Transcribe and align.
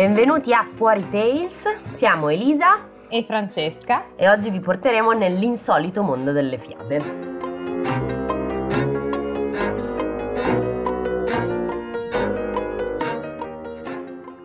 Benvenuti 0.00 0.50
a 0.54 0.66
Fuori 0.76 1.06
Tales, 1.10 1.60
siamo 1.96 2.30
Elisa 2.30 2.88
e 3.10 3.22
Francesca 3.24 4.06
e 4.16 4.30
oggi 4.30 4.48
vi 4.48 4.58
porteremo 4.58 5.12
nell'insolito 5.12 6.02
mondo 6.02 6.32
delle 6.32 6.56
fiabe. 6.56 6.98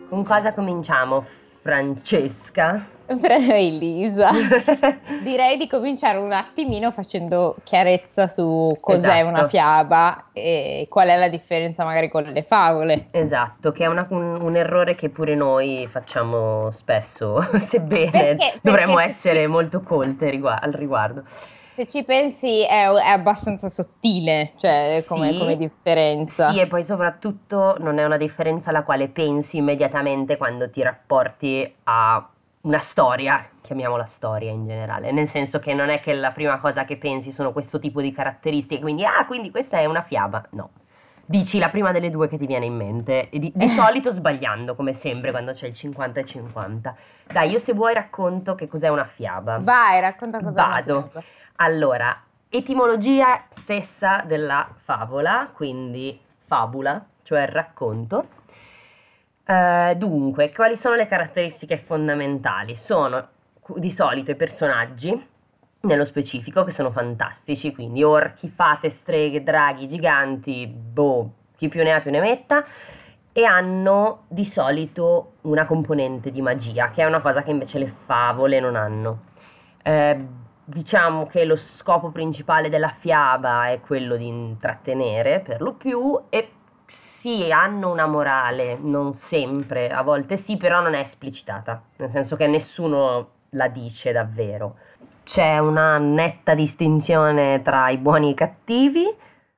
Con 0.10 0.26
cosa 0.26 0.52
cominciamo, 0.54 1.26
Francesca? 1.62 2.95
Elisa, 3.16 4.30
direi 5.24 5.58
di 5.58 5.68
cominciare 5.68 6.18
un 6.18 6.32
attimino 6.32 6.92
facendo 6.92 7.56
chiarezza 7.64 8.28
su 8.28 8.76
cos'è 8.80 9.20
esatto. 9.20 9.28
una 9.28 9.48
fiaba 9.48 10.26
e 10.34 10.88
qual 10.90 11.10
è 11.10 11.18
la 11.18 11.30
differenza 11.30 11.84
magari 11.84 12.10
con 12.10 12.24
le 12.24 12.44
favole. 12.44 13.08
Esatto, 13.12 13.72
che 13.72 13.84
è 13.84 13.88
una, 13.88 14.08
un, 14.10 14.42
un, 14.42 14.56
errore 14.56 14.96
che 14.96 15.10
pure 15.10 15.36
noi 15.36 15.88
facciamo 15.92 16.72
spesso, 16.72 17.40
sebbene 17.70 18.10
perché, 18.10 18.60
dovremmo 18.62 18.96
perché 18.96 19.12
essere 19.12 19.42
ci... 19.42 19.48
molto 19.48 19.82
colte 19.82 20.30
rigu- 20.30 20.58
al 20.60 20.72
riguardo. 20.72 21.24
Se 21.76 21.88
ci 21.88 22.06
pensi 22.06 22.64
è, 22.64 22.88
è 22.88 23.10
abbastanza 23.10 23.68
sottile, 23.68 24.54
cioè 24.56 25.04
come, 25.06 25.32
sì, 25.32 25.38
come, 25.38 25.58
differenza. 25.58 26.52
Sì, 26.52 26.60
e 26.62 26.68
poi 26.68 26.86
soprattutto 26.86 27.76
non 27.80 28.00
è 28.00 28.06
una 28.06 28.16
differenza 28.16 28.70
alla 28.70 28.84
quale 28.84 29.10
pensi 29.10 29.58
immediatamente 29.58 30.38
quando 30.38 30.70
ti 30.70 30.82
rapporti 30.82 31.70
a 31.84 32.30
una 32.66 32.80
storia, 32.80 33.48
chiamiamola 33.62 34.08
storia 34.08 34.52
in 34.52 34.66
generale, 34.66 35.12
nel 35.12 35.30
senso 35.30 35.60
che 35.60 35.74
non 35.74 35.90
è 35.90 36.02
che 36.02 36.14
la 36.14 36.32
prima 36.32 36.60
cosa 36.60 36.84
che 36.84 36.98
pensi 36.98 37.32
sono 37.32 37.52
questo 37.52 37.80
tipo 37.80 38.02
di 38.02 38.12
caratteristiche, 38.12 38.82
quindi 38.82 39.06
ah, 39.06 39.26
quindi 39.26 39.52
questa 39.52 39.78
è 39.78 39.86
una 39.86 40.02
fiaba, 40.02 40.44
no. 40.52 40.72
Dici 41.28 41.58
la 41.58 41.70
prima 41.70 41.92
delle 41.92 42.12
due 42.12 42.28
che 42.28 42.38
ti 42.38 42.46
viene 42.46 42.66
in 42.66 42.76
mente, 42.76 43.30
di, 43.32 43.52
di 43.54 43.68
solito 43.70 44.12
sbagliando, 44.12 44.76
come 44.76 44.94
sempre 44.94 45.32
quando 45.32 45.54
c'è 45.54 45.66
il 45.68 45.74
50 45.74 46.20
e 46.20 46.26
50. 46.26 46.96
Dai, 47.32 47.50
io 47.50 47.58
se 47.58 47.74
vuoi 47.74 47.96
racconto 47.96 48.54
che 48.54 48.68
cos'è 48.68 48.90
una 48.90 49.06
fiaba. 49.06 49.58
Vai, 49.60 50.00
racconta 50.02 50.40
cos'è 50.40 50.54
Vado. 50.54 51.12
Allora, 51.58 52.16
etimologia 52.50 53.46
stessa 53.50 54.24
della 54.26 54.68
favola, 54.84 55.50
quindi 55.52 56.20
fabula, 56.46 57.04
cioè 57.24 57.48
racconto. 57.48 58.28
Uh, 59.48 59.94
dunque, 59.96 60.52
quali 60.52 60.76
sono 60.76 60.96
le 60.96 61.08
caratteristiche 61.08 61.78
fondamentali? 61.78 62.76
Sono 62.76 63.28
di 63.76 63.92
solito 63.92 64.32
i 64.32 64.36
personaggi, 64.36 65.28
nello 65.82 66.06
specifico, 66.06 66.64
che 66.64 66.72
sono 66.72 66.90
fantastici, 66.92 67.72
quindi 67.72 68.04
orchi, 68.04 68.50
fate, 68.50 68.90
streghe, 68.90 69.44
draghi, 69.44 69.88
giganti, 69.88 70.66
boh, 70.66 71.32
chi 71.58 71.68
più 71.68 71.84
ne 71.84 71.94
ha 71.94 72.02
più 72.02 72.10
ne 72.10 72.22
metta, 72.22 72.66
e 73.32 73.44
hanno 73.44 74.24
di 74.30 74.46
solito 74.46 75.34
una 75.42 75.66
componente 75.66 76.32
di 76.32 76.42
magia, 76.42 76.90
che 76.90 77.04
è 77.04 77.06
una 77.06 77.22
cosa 77.22 77.44
che 77.44 77.52
invece 77.52 77.78
le 77.78 77.94
favole 78.06 78.60
non 78.60 78.76
hanno. 78.76 79.20
Eh, 79.84 80.26
diciamo 80.64 81.28
che 81.28 81.46
lo 81.46 81.56
scopo 81.56 82.10
principale 82.10 82.70
della 82.70 82.96
fiaba 82.98 83.70
è 83.70 83.80
quello 83.82 84.16
di 84.16 84.26
intrattenere 84.26 85.42
per 85.42 85.62
lo 85.62 85.74
più 85.74 86.20
e 86.30 86.50
sì, 87.26 87.52
hanno 87.52 87.90
una 87.90 88.06
morale, 88.06 88.78
non 88.80 89.16
sempre, 89.16 89.90
a 89.90 90.04
volte 90.04 90.38
sì, 90.38 90.58
però 90.58 90.80
non 90.80 90.94
è 90.94 91.00
esplicitata, 91.00 91.82
nel 91.96 92.12
senso 92.12 92.36
che 92.36 92.46
nessuno 92.46 93.30
la 93.50 93.68
dice 93.68 94.12
davvero. 94.12 94.76
C'è 95.24 95.58
una 95.58 95.98
netta 95.98 96.54
distinzione 96.54 97.64
tra 97.64 97.90
i 97.90 97.98
buoni 97.98 98.28
e 98.28 98.30
i 98.30 98.34
cattivi. 98.36 99.06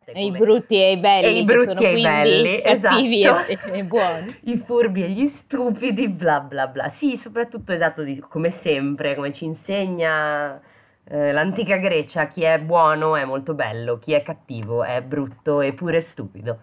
E 0.06 0.26
i 0.26 0.32
brutti 0.32 0.82
e 0.82 0.94
i 0.94 0.98
belli. 0.98 1.26
E 1.26 1.40
i 1.40 1.44
brutti 1.44 1.84
e 1.84 2.00
i 2.00 2.02
belli, 2.02 2.62
cattivi 2.62 3.26
esatto. 3.26 3.52
e, 3.52 3.60
e 3.80 3.84
buoni. 3.84 4.40
I 4.44 4.64
furbi 4.66 5.04
e 5.04 5.10
gli 5.10 5.28
stupidi, 5.28 6.08
bla 6.08 6.40
bla 6.40 6.68
bla. 6.68 6.88
Sì, 6.88 7.18
soprattutto 7.18 7.74
esatto, 7.74 8.02
come 8.30 8.52
sempre, 8.52 9.14
come 9.14 9.34
ci 9.34 9.44
insegna 9.44 10.58
eh, 11.04 11.34
l'antica 11.34 11.76
Grecia, 11.76 12.28
chi 12.28 12.44
è 12.44 12.60
buono 12.60 13.18
è 13.18 13.26
molto 13.26 13.54
bello, 13.54 14.00
chi 14.00 14.14
è 14.14 14.24
cattivo 14.24 14.86
è 14.86 15.02
brutto 15.02 15.60
e 15.60 15.74
pure 15.74 16.00
stupido. 16.00 16.60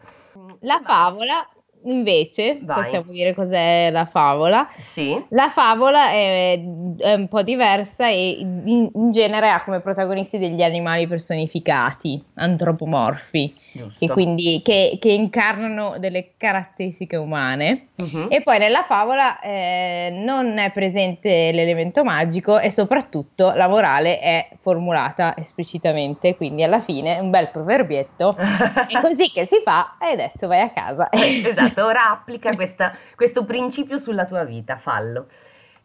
La 0.64 0.80
favola 0.84 1.46
invece, 1.84 2.58
Vai. 2.62 2.82
possiamo 2.82 3.12
dire 3.12 3.34
cos'è 3.34 3.90
la 3.90 4.06
favola. 4.06 4.68
Sì. 4.92 5.22
La 5.30 5.50
favola 5.50 6.10
è, 6.10 6.60
è 6.98 7.14
un 7.14 7.28
po' 7.28 7.42
diversa 7.42 8.08
e 8.08 8.30
in, 8.30 8.90
in, 8.92 9.10
genere 9.10 9.50
ha 9.50 9.62
come 9.62 9.80
protagonisti 9.80 10.38
degli 10.38 10.62
animali 10.62 11.06
personificati, 11.06 12.22
antropomorfi, 12.34 13.54
che 13.98 14.08
quindi 14.08 14.60
che, 14.62 14.98
che, 15.00 15.10
incarnano 15.10 15.98
delle 15.98 16.32
caratteristiche 16.36 17.16
umane. 17.16 17.88
Uh-huh. 17.96 18.28
E 18.28 18.42
poi 18.42 18.58
nella 18.58 18.84
favola 18.84 19.40
eh, 19.40 20.10
non 20.12 20.58
è 20.58 20.72
presente 20.72 21.50
l'elemento 21.52 22.04
magico 22.04 22.58
e 22.58 22.70
soprattutto 22.70 23.52
la 23.52 23.68
morale 23.68 24.20
è 24.20 24.48
formulata 24.60 25.34
esplicitamente, 25.36 26.36
quindi 26.36 26.62
alla 26.62 26.80
fine 26.80 27.18
un 27.18 27.30
bel 27.30 27.48
proverbietto, 27.48 28.36
è 28.36 29.00
così 29.00 29.30
che 29.30 29.46
si 29.46 29.60
fa 29.64 29.96
e 30.00 30.12
adesso 30.12 30.46
vai 30.46 30.60
a 30.60 30.70
casa. 30.70 31.08
esatto, 31.12 31.84
ora 31.84 32.10
applica 32.10 32.54
questa, 32.54 32.96
questo 33.16 33.44
principio 33.44 33.98
sulla 33.98 34.26
tua 34.26 34.44
vita, 34.44 34.76
fallo. 34.78 35.26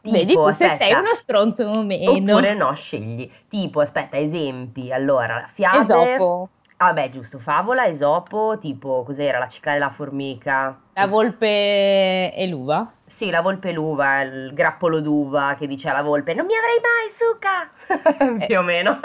Tipo, 0.02 0.16
Vedi 0.16 0.34
tu 0.34 0.50
se 0.52 0.78
sei 0.80 0.94
uno 0.94 1.14
stronzo 1.14 1.66
o 1.66 1.84
meno. 1.84 2.12
Oppure 2.12 2.54
no, 2.54 2.74
scegli. 2.74 3.30
Tipo, 3.50 3.82
aspetta, 3.82 4.18
esempi. 4.18 4.94
Allora, 4.94 5.50
fiabe... 5.54 5.80
Esopo. 5.82 6.50
Ah 6.82 6.94
beh, 6.94 7.10
giusto, 7.10 7.40
favola, 7.40 7.88
esopo, 7.88 8.58
tipo, 8.58 9.04
cos'era, 9.04 9.38
la 9.38 9.50
cicala 9.50 9.76
e 9.76 9.80
la 9.80 9.90
formica? 9.90 10.80
La 10.94 11.08
volpe 11.08 12.34
e 12.34 12.48
l'uva? 12.48 12.90
Sì, 13.06 13.30
la 13.30 13.42
volpe 13.42 13.68
e 13.68 13.74
l'uva, 13.74 14.22
il 14.22 14.54
grappolo 14.54 15.02
d'uva 15.02 15.58
che 15.60 15.68
dice 15.68 15.90
alla 15.90 16.02
volpe, 16.02 16.34
non 16.34 16.46
mi 16.46 16.54
avrei 16.56 16.80
mai 16.80 18.38
suca! 18.40 18.46
Più 18.48 18.58
o 18.58 18.62
meno. 18.62 18.98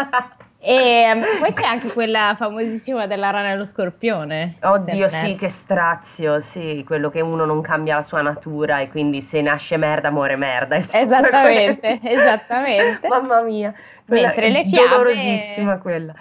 E 0.61 1.11
um, 1.13 1.21
poi 1.43 1.53
c'è 1.53 1.65
anche 1.65 1.93
quella 1.93 2.37
famosissima 2.39 3.09
della 3.09 3.31
rana 3.31 3.51
e 3.51 3.57
lo 3.57 3.67
scorpione. 3.67 4.55
Oddio, 4.63 5.09
sì, 5.09 5.35
che 5.35 5.49
strazio, 5.49 6.43
sì, 6.43 6.85
quello 6.87 7.11
che 7.11 7.23
uno 7.23 7.45
non 7.45 7.61
cambia 7.61 7.97
la 7.97 8.05
sua 8.05 8.23
natura 8.23 8.79
e 8.79 8.89
quindi 8.89 9.21
se 9.23 9.41
nasce 9.41 9.77
merda 9.79 10.13
muore 10.13 10.37
merda. 10.37 10.77
Esattamente, 10.77 11.99
esattamente. 12.05 13.09
Mamma 13.11 13.43
mia. 13.43 13.75
Mentre 14.07 14.51
le 14.51 14.63
fiabe... 14.63 14.89
Dolorosissima 14.91 15.79
quella. 15.79 16.15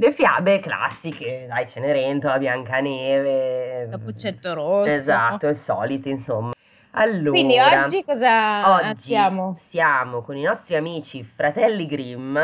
Le 0.00 0.12
fiabe 0.12 0.60
classiche, 0.60 1.46
dai, 1.48 1.68
Cenerentola, 1.68 2.38
Biancaneve. 2.38 3.88
Capuccetto 3.90 4.54
rosso. 4.54 4.88
Esatto, 4.88 5.48
il 5.48 5.56
solito, 5.64 6.08
insomma. 6.08 6.52
Allora, 6.92 7.30
Quindi 7.30 7.58
oggi 7.58 8.04
cosa 8.04 8.90
oggi 8.90 9.00
siamo? 9.00 9.58
Siamo 9.70 10.22
con 10.22 10.36
i 10.36 10.42
nostri 10.42 10.76
amici 10.76 11.24
Fratelli 11.24 11.86
Grimm. 11.86 12.38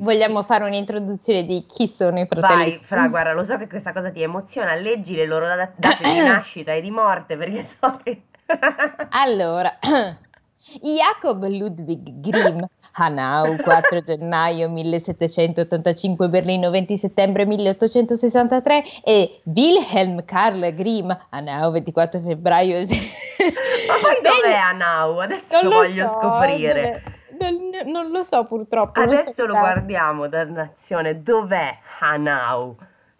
Vogliamo 0.00 0.42
fare 0.42 0.64
un'introduzione 0.64 1.44
di 1.44 1.64
chi 1.68 1.86
sono 1.86 2.18
i 2.18 2.26
fratelli 2.26 2.70
Vai, 2.70 2.80
Fra, 2.82 3.06
guarda, 3.06 3.32
lo 3.32 3.44
so 3.44 3.56
che 3.56 3.68
questa 3.68 3.92
cosa 3.92 4.10
ti 4.10 4.22
emoziona, 4.22 4.74
leggi 4.74 5.14
le 5.14 5.26
loro 5.26 5.46
date 5.46 6.02
di 6.02 6.18
nascita 6.18 6.72
e 6.72 6.80
di 6.80 6.90
morte 6.90 7.36
perché 7.36 7.68
so 7.78 8.00
che... 8.02 8.22
allora, 9.10 9.78
Jacob 10.82 11.44
Ludwig 11.44 12.20
Grimm 12.20 12.64
Hanau, 12.98 13.56
4 13.56 14.02
gennaio 14.08 14.68
1785, 14.68 16.28
Berlino, 16.28 16.70
20 16.70 16.96
settembre 16.96 17.44
1863 17.44 19.02
e 19.04 19.40
Wilhelm 19.44 20.24
Karl 20.24 20.74
Grimm, 20.74 21.10
Hanau, 21.30 21.72
24 21.72 22.20
febbraio. 22.20 22.78
Ma 22.78 22.84
poi 24.00 24.20
dov'è 24.22 24.54
Hanau? 24.54 25.18
Adesso 25.18 25.60
lo, 25.62 25.68
lo 25.68 25.76
voglio 25.76 26.06
so, 26.06 26.18
scoprire. 26.18 27.02
Non, 27.38 27.90
non, 27.90 28.10
lo 28.10 28.24
so 28.24 28.44
purtroppo. 28.46 29.00
Adesso 29.00 29.32
so 29.34 29.44
lo 29.44 29.52
guardiamo, 29.52 30.26
dannazione, 30.26 31.22
dov'è 31.22 31.78
Hanau? 32.00 32.76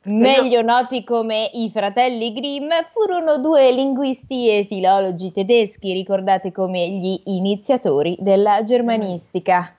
Meglio 0.06 0.62
noti 0.62 1.04
come 1.04 1.50
i 1.52 1.70
fratelli 1.70 2.32
Grimm, 2.32 2.70
furono 2.92 3.38
due 3.38 3.70
linguisti 3.72 4.48
e 4.48 4.64
filologi 4.64 5.32
tedeschi 5.32 5.92
ricordati 5.92 6.52
come 6.52 6.88
gli 6.88 7.20
iniziatori 7.24 8.16
della 8.20 8.62
germanistica. 8.64 9.74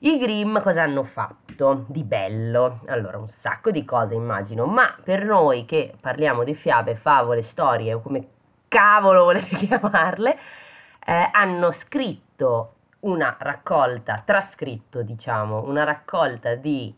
I 0.00 0.18
Grimm 0.18 0.58
cosa 0.60 0.82
hanno 0.82 1.04
fatto 1.04 1.84
di 1.88 2.02
bello? 2.02 2.80
Allora, 2.86 3.18
un 3.18 3.28
sacco 3.28 3.70
di 3.70 3.84
cose 3.84 4.14
immagino, 4.14 4.66
ma 4.66 4.94
per 5.02 5.24
noi 5.24 5.64
che 5.64 5.94
parliamo 6.00 6.44
di 6.44 6.54
fiabe, 6.54 6.96
favole, 6.96 7.42
storie 7.42 7.94
o 7.94 8.00
come 8.00 8.26
cavolo 8.68 9.24
volete 9.24 9.56
chiamarle, 9.66 10.38
eh, 11.06 11.28
hanno 11.32 11.72
scritto 11.72 12.72
una 13.00 13.36
raccolta, 13.38 14.22
trascritto 14.24 15.02
diciamo, 15.02 15.64
una 15.64 15.84
raccolta 15.84 16.54
di 16.54 16.94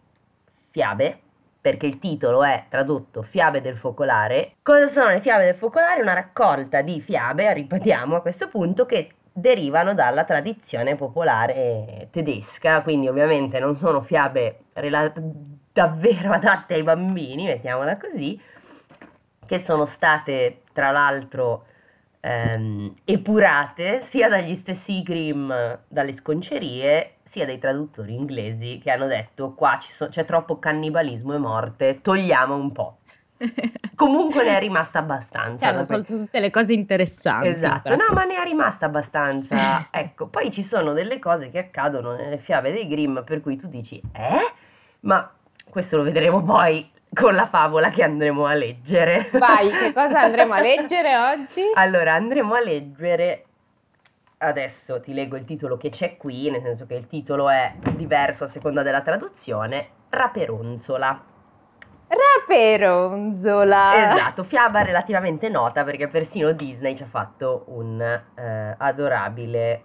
fiabe 0.70 1.20
perché 1.60 1.87
il 1.87 1.99
titolo 1.99 2.44
è 2.44 2.64
tradotto 2.69 3.22
Fiabe 3.22 3.60
del 3.60 3.76
focolare. 3.76 4.55
Cosa 4.62 4.88
sono 4.88 5.08
le 5.08 5.20
fiabe 5.20 5.44
del 5.44 5.56
focolare? 5.56 6.02
Una 6.02 6.14
raccolta 6.14 6.82
di 6.82 7.00
fiabe, 7.00 7.52
ripetiamo 7.52 8.16
a 8.16 8.20
questo 8.20 8.49
punto, 8.49 8.87
che 8.87 9.12
derivano 9.32 9.94
dalla 9.94 10.25
tradizione 10.25 10.96
popolare 10.96 12.08
tedesca, 12.10 12.82
quindi 12.82 13.08
ovviamente 13.08 13.58
non 13.58 13.76
sono 13.76 14.02
fiabe 14.02 14.64
rela- 14.75 15.12
davvero 15.72 16.32
adatte 16.32 16.75
ai 16.75 16.82
bambini, 16.82 17.44
mettiamola 17.44 17.96
così, 17.99 18.40
che 19.46 19.58
sono 19.61 19.87
state 19.87 20.62
tra 20.72 20.90
l'altro 20.90 21.64
eh, 22.20 22.52
ehm, 22.52 22.94
epurate 23.04 24.00
sia 24.02 24.28
dagli 24.28 24.56
stessi 24.56 25.02
Grimm, 25.02 25.52
dalle 25.87 26.14
sconcerie, 26.14 27.18
sia 27.28 27.46
dai 27.46 27.58
traduttori 27.58 28.14
inglesi 28.14 28.80
che 28.82 28.90
hanno 28.90 29.06
detto 29.06 29.52
qua 29.54 29.78
so- 29.88 30.08
c'è 30.08 30.25
troppo 30.25 30.58
cannibalismo 30.58 31.34
e 31.34 31.38
morte, 31.38 32.00
togliamo 32.02 32.54
un 32.54 32.72
po'. 32.72 32.98
Comunque 33.94 34.44
ne 34.44 34.56
è 34.56 34.58
rimasta 34.58 34.98
abbastanza. 34.98 35.66
Cioè, 35.66 35.75
hanno 35.75 35.86
tolto 35.86 36.16
tutte 36.16 36.40
le 36.40 36.50
cose 36.50 36.72
interessanti. 36.72 37.48
Esatto, 37.48 37.94
no, 37.94 38.06
ma 38.12 38.25
ne 38.25 38.36
è 38.36 38.44
rimasta 38.44 38.86
abbastanza. 38.86 39.88
ecco, 39.92 40.26
poi 40.26 40.50
ci 40.52 40.62
sono 40.62 40.92
delle 40.92 41.19
cose 41.19 41.50
che 41.50 41.58
accadono 41.58 42.14
nelle 42.14 42.38
fiabe 42.38 42.72
dei 42.72 42.88
Grimm 42.88 43.20
per 43.20 43.40
cui 43.40 43.56
tu 43.56 43.69
dici, 43.69 44.00
eh? 44.12 44.52
Ma 45.00 45.30
questo 45.69 45.96
lo 45.96 46.02
vedremo 46.02 46.42
poi 46.42 46.90
con 47.14 47.34
la 47.34 47.46
favola 47.48 47.90
che 47.90 48.02
andremo 48.02 48.46
a 48.46 48.54
leggere. 48.54 49.30
Vai, 49.32 49.70
che 49.70 49.92
cosa 49.92 50.22
andremo 50.22 50.54
a 50.54 50.60
leggere 50.60 51.16
oggi? 51.16 51.62
Allora, 51.75 52.14
andremo 52.14 52.54
a 52.54 52.60
leggere 52.60 53.44
adesso 54.38 55.00
ti 55.00 55.12
leggo 55.12 55.37
il 55.37 55.44
titolo 55.44 55.76
che 55.76 55.90
c'è 55.90 56.17
qui, 56.17 56.50
nel 56.50 56.62
senso 56.62 56.87
che 56.87 56.94
il 56.94 57.06
titolo 57.06 57.49
è 57.49 57.75
diverso 57.96 58.44
a 58.44 58.49
seconda 58.49 58.82
della 58.82 59.02
traduzione, 59.02 59.88
Raperonzola. 60.11 61.25
Raperonzola. 62.08 64.14
Esatto, 64.14 64.44
fiaba 64.44 64.82
relativamente 64.82 65.49
nota 65.49 65.85
perché 65.85 66.08
persino 66.08 66.52
Disney 66.52 66.96
ci 66.96 67.02
ha 67.02 67.06
fatto 67.06 67.64
un 67.69 68.00
eh, 68.00 68.75
adorabile 68.79 69.82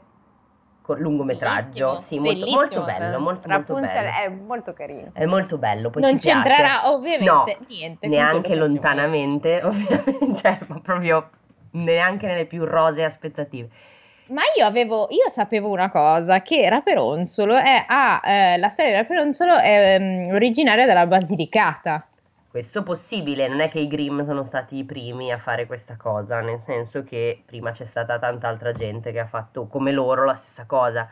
lungometraggio. 0.88 1.86
Bellissimo, 1.86 2.04
sì, 2.04 2.20
molto, 2.20 2.52
molto 2.52 2.84
bello, 2.84 3.20
molto, 3.20 3.50
molto 3.50 3.74
bello. 3.74 4.10
è 4.10 4.30
molto 4.30 4.74
carino. 4.74 5.10
È 5.14 5.26
molto 5.26 5.58
bello. 5.58 5.90
Poi 5.90 6.02
non 6.02 6.18
c'entrerà 6.18 6.56
piace. 6.56 6.88
ovviamente 6.88 7.58
no, 7.60 7.66
niente. 7.68 8.08
Neanche 8.08 8.56
lontanamente, 8.56 9.62
ovviamente, 9.64 10.36
cioè 10.42 10.60
proprio 10.82 11.30
neanche 11.72 12.28
nelle 12.28 12.46
più 12.46 12.66
rosee 12.66 13.06
aspettative. 13.06 13.70
Ma 14.28 14.42
io 14.58 14.66
avevo, 14.66 15.08
io 15.10 15.30
sapevo 15.30 15.70
una 15.70 15.90
cosa, 15.90 16.42
che 16.42 16.70
Raperonzolo 16.70 17.56
è, 17.56 17.86
ah, 17.88 18.22
eh, 18.24 18.58
la 18.58 18.70
storia 18.70 18.92
di 18.92 18.98
Raperonzolo 18.98 19.58
è 19.58 19.98
um, 20.00 20.34
originaria 20.34 20.86
della 20.86 21.06
Basilicata. 21.06 22.08
Questo 22.50 22.80
è 22.80 22.84
possibile, 22.84 23.48
non 23.48 23.60
è 23.60 23.70
che 23.70 23.80
i 23.80 23.88
Grimm 23.88 24.24
sono 24.24 24.46
stati 24.46 24.78
i 24.78 24.84
primi 24.84 25.32
a 25.32 25.40
fare 25.40 25.66
questa 25.66 25.98
cosa, 25.98 26.40
nel 26.40 26.62
senso 26.66 27.04
che 27.04 27.42
prima 27.46 27.72
c'è 27.72 27.86
stata 27.86 28.20
tanta 28.20 28.48
altra 28.48 28.72
gente 28.72 29.12
che 29.12 29.20
ha 29.20 29.26
fatto 29.26 29.68
come 29.68 29.92
loro 29.92 30.24
la 30.24 30.36
stessa 30.36 30.66
cosa. 30.66 31.10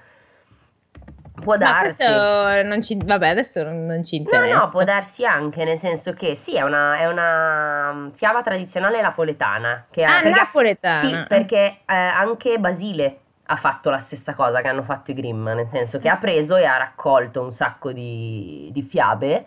Può 1.41 1.57
darsi. 1.57 2.03
Ma 2.03 2.61
non 2.61 2.81
ci, 2.81 2.97
vabbè, 3.03 3.27
adesso 3.27 3.63
non 3.63 4.03
ci 4.05 4.17
interessa. 4.17 4.53
No, 4.53 4.59
no, 4.59 4.69
può 4.69 4.83
darsi 4.83 5.25
anche, 5.25 5.63
nel 5.63 5.79
senso 5.79 6.13
che 6.13 6.35
sì, 6.35 6.55
è 6.55 6.61
una, 6.61 6.97
è 6.97 7.07
una 7.07 7.91
mm, 7.93 8.09
fiaba 8.15 8.41
tradizionale 8.43 9.01
napoletana. 9.01 9.85
Che 9.89 10.03
ah, 10.03 10.21
perché, 10.21 10.29
napoletana. 10.29 11.21
Sì, 11.21 11.27
perché 11.27 11.77
eh, 11.85 11.93
anche 11.93 12.57
Basile 12.59 13.17
ha 13.45 13.55
fatto 13.57 13.89
la 13.89 13.99
stessa 13.99 14.33
cosa 14.33 14.61
che 14.61 14.67
hanno 14.69 14.83
fatto 14.83 15.11
i 15.11 15.13
Grimm, 15.13 15.47
nel 15.49 15.67
senso 15.71 15.99
che 15.99 16.07
ha 16.07 16.15
preso 16.15 16.55
e 16.55 16.65
ha 16.65 16.77
raccolto 16.77 17.41
un 17.41 17.51
sacco 17.51 17.91
di, 17.91 18.69
di 18.71 18.81
fiabe, 18.81 19.45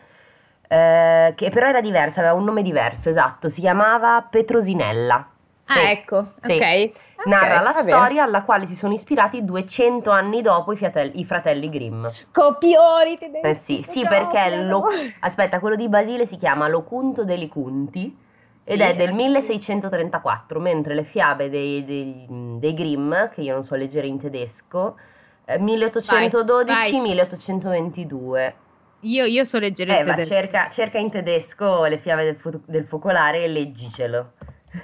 eh, 0.69 1.33
che 1.35 1.51
però 1.51 1.69
era 1.69 1.81
diversa, 1.81 2.21
aveva 2.21 2.35
un 2.35 2.45
nome 2.45 2.63
diverso, 2.63 3.09
esatto, 3.09 3.49
si 3.49 3.61
chiamava 3.61 4.27
Petrosinella. 4.29 5.29
Ah, 5.67 5.73
sì, 5.73 5.87
ecco, 5.87 6.33
sì. 6.43 6.53
ok. 6.53 6.91
Narra 7.25 7.61
la 7.61 7.73
storia 7.83 8.25
alla 8.25 8.43
quale 8.43 8.67
si 8.67 8.77
sono 8.77 8.93
ispirati 8.95 9.45
200 9.45 10.11
anni 10.11 10.43
dopo 10.43 10.73
i, 10.73 10.77
fiatelli, 10.77 11.21
i 11.21 11.25
fratelli 11.25 11.71
Grimm. 11.71 12.07
Copioni 12.33 13.17
tedeschi. 13.19 13.47
Eh 13.47 13.61
sì, 13.65 13.85
sì 13.91 14.03
perché 14.03 14.57
lo, 14.57 14.87
aspetta, 15.21 15.61
quello 15.61 15.77
di 15.77 15.89
Basile 15.89 16.27
si 16.27 16.37
chiama 16.37 16.69
Locunto 16.69 17.25
dei 17.25 17.39
Licunti 17.39 18.23
ed 18.65 18.79
sì. 18.79 18.83
è 18.83 18.95
del 18.95 19.13
1634, 19.13 20.59
mentre 20.59 20.95
le 20.95 21.05
fiabe 21.05 21.51
dei, 21.51 21.85
dei, 21.85 22.27
dei, 22.59 22.75
Grimm, 22.75 23.13
che 23.33 23.43
io 23.43 23.53
non 23.53 23.65
so 23.65 23.75
leggere 23.75 24.07
in 24.07 24.19
tedesco, 24.19 24.97
eh, 25.45 25.59
1812-1822. 25.59 28.53
Io, 29.01 29.27
io, 29.27 29.45
so 29.45 29.59
leggere 29.59 29.97
eh, 29.97 29.99
in 30.01 30.07
tedesco. 30.07 30.33
Cerca, 30.33 30.71
cerca, 30.71 30.97
in 30.99 31.11
tedesco 31.11 31.85
le 31.85 31.99
fiabe 31.99 32.25
del, 32.25 32.39
del 32.65 32.87
focolare 32.87 33.45
e 33.45 33.49
leggicelo. 33.49 34.33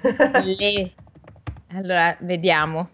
Le 0.02 0.92
allora, 1.74 2.16
vediamo. 2.20 2.88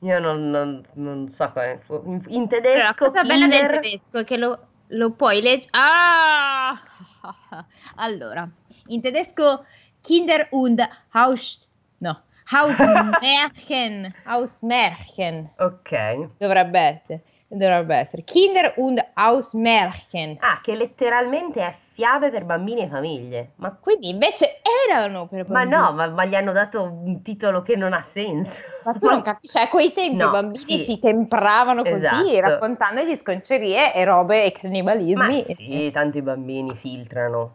Io 0.00 0.18
non, 0.18 0.50
non, 0.50 0.84
non 0.94 1.32
so 1.36 1.50
come. 1.52 1.80
In, 2.04 2.22
in 2.28 2.48
tedesco. 2.48 2.82
la 2.82 2.94
cosa 2.94 3.20
Kinder... 3.22 3.38
bella 3.38 3.46
del 3.46 3.80
tedesco 3.80 4.18
è 4.18 4.24
che 4.24 4.36
lo, 4.36 4.66
lo 4.88 5.10
puoi 5.10 5.40
leggere. 5.40 5.70
Ah! 5.72 6.80
Allora, 7.96 8.48
in 8.88 9.00
tedesco 9.00 9.64
Kinder 10.02 10.46
und 10.50 10.80
Haus. 11.12 11.66
No, 11.98 12.20
Hausmärchen. 12.52 14.14
Hausmärchen. 14.26 15.50
Ok. 15.58 16.28
Dovrebbe 16.38 16.78
essere. 16.78 17.22
Dovrebbe 17.48 17.96
essere 17.96 18.22
Kinder 18.22 18.74
und 18.76 19.00
Hausmärchen. 19.14 20.36
Ah, 20.40 20.60
che 20.62 20.74
letteralmente 20.74 21.60
è 21.60 21.74
fiabe 21.96 22.30
per 22.30 22.44
bambini 22.44 22.82
e 22.82 22.88
famiglie. 22.88 23.52
Ma 23.56 23.74
quindi 23.74 24.10
invece 24.10 24.60
erano 24.86 25.26
per 25.28 25.46
bambini. 25.46 25.70
Ma 25.70 25.78
no, 25.78 25.92
ma, 25.92 26.06
ma, 26.08 26.24
gli 26.26 26.34
hanno 26.34 26.52
dato 26.52 26.82
un 26.82 27.22
titolo 27.22 27.62
che 27.62 27.74
non 27.74 27.94
ha 27.94 28.04
senso. 28.12 28.52
Ma 28.84 28.92
tu 28.92 29.08
non 29.08 29.22
capisci, 29.24 29.56
a 29.56 29.68
quei 29.70 29.94
tempi 29.94 30.16
no, 30.16 30.28
i 30.28 30.30
bambini 30.30 30.78
sì. 30.78 30.84
si 30.84 30.98
tempravano 30.98 31.82
così, 31.82 31.94
esatto. 31.94 32.40
raccontandogli 32.40 33.16
sconcerie 33.16 33.94
e 33.94 34.04
robe 34.04 34.44
e 34.44 34.52
cannibalismi. 34.52 35.14
Ma 35.46 35.54
sì, 35.54 35.90
tanti 35.90 36.20
bambini 36.20 36.76
filtrano. 36.76 37.54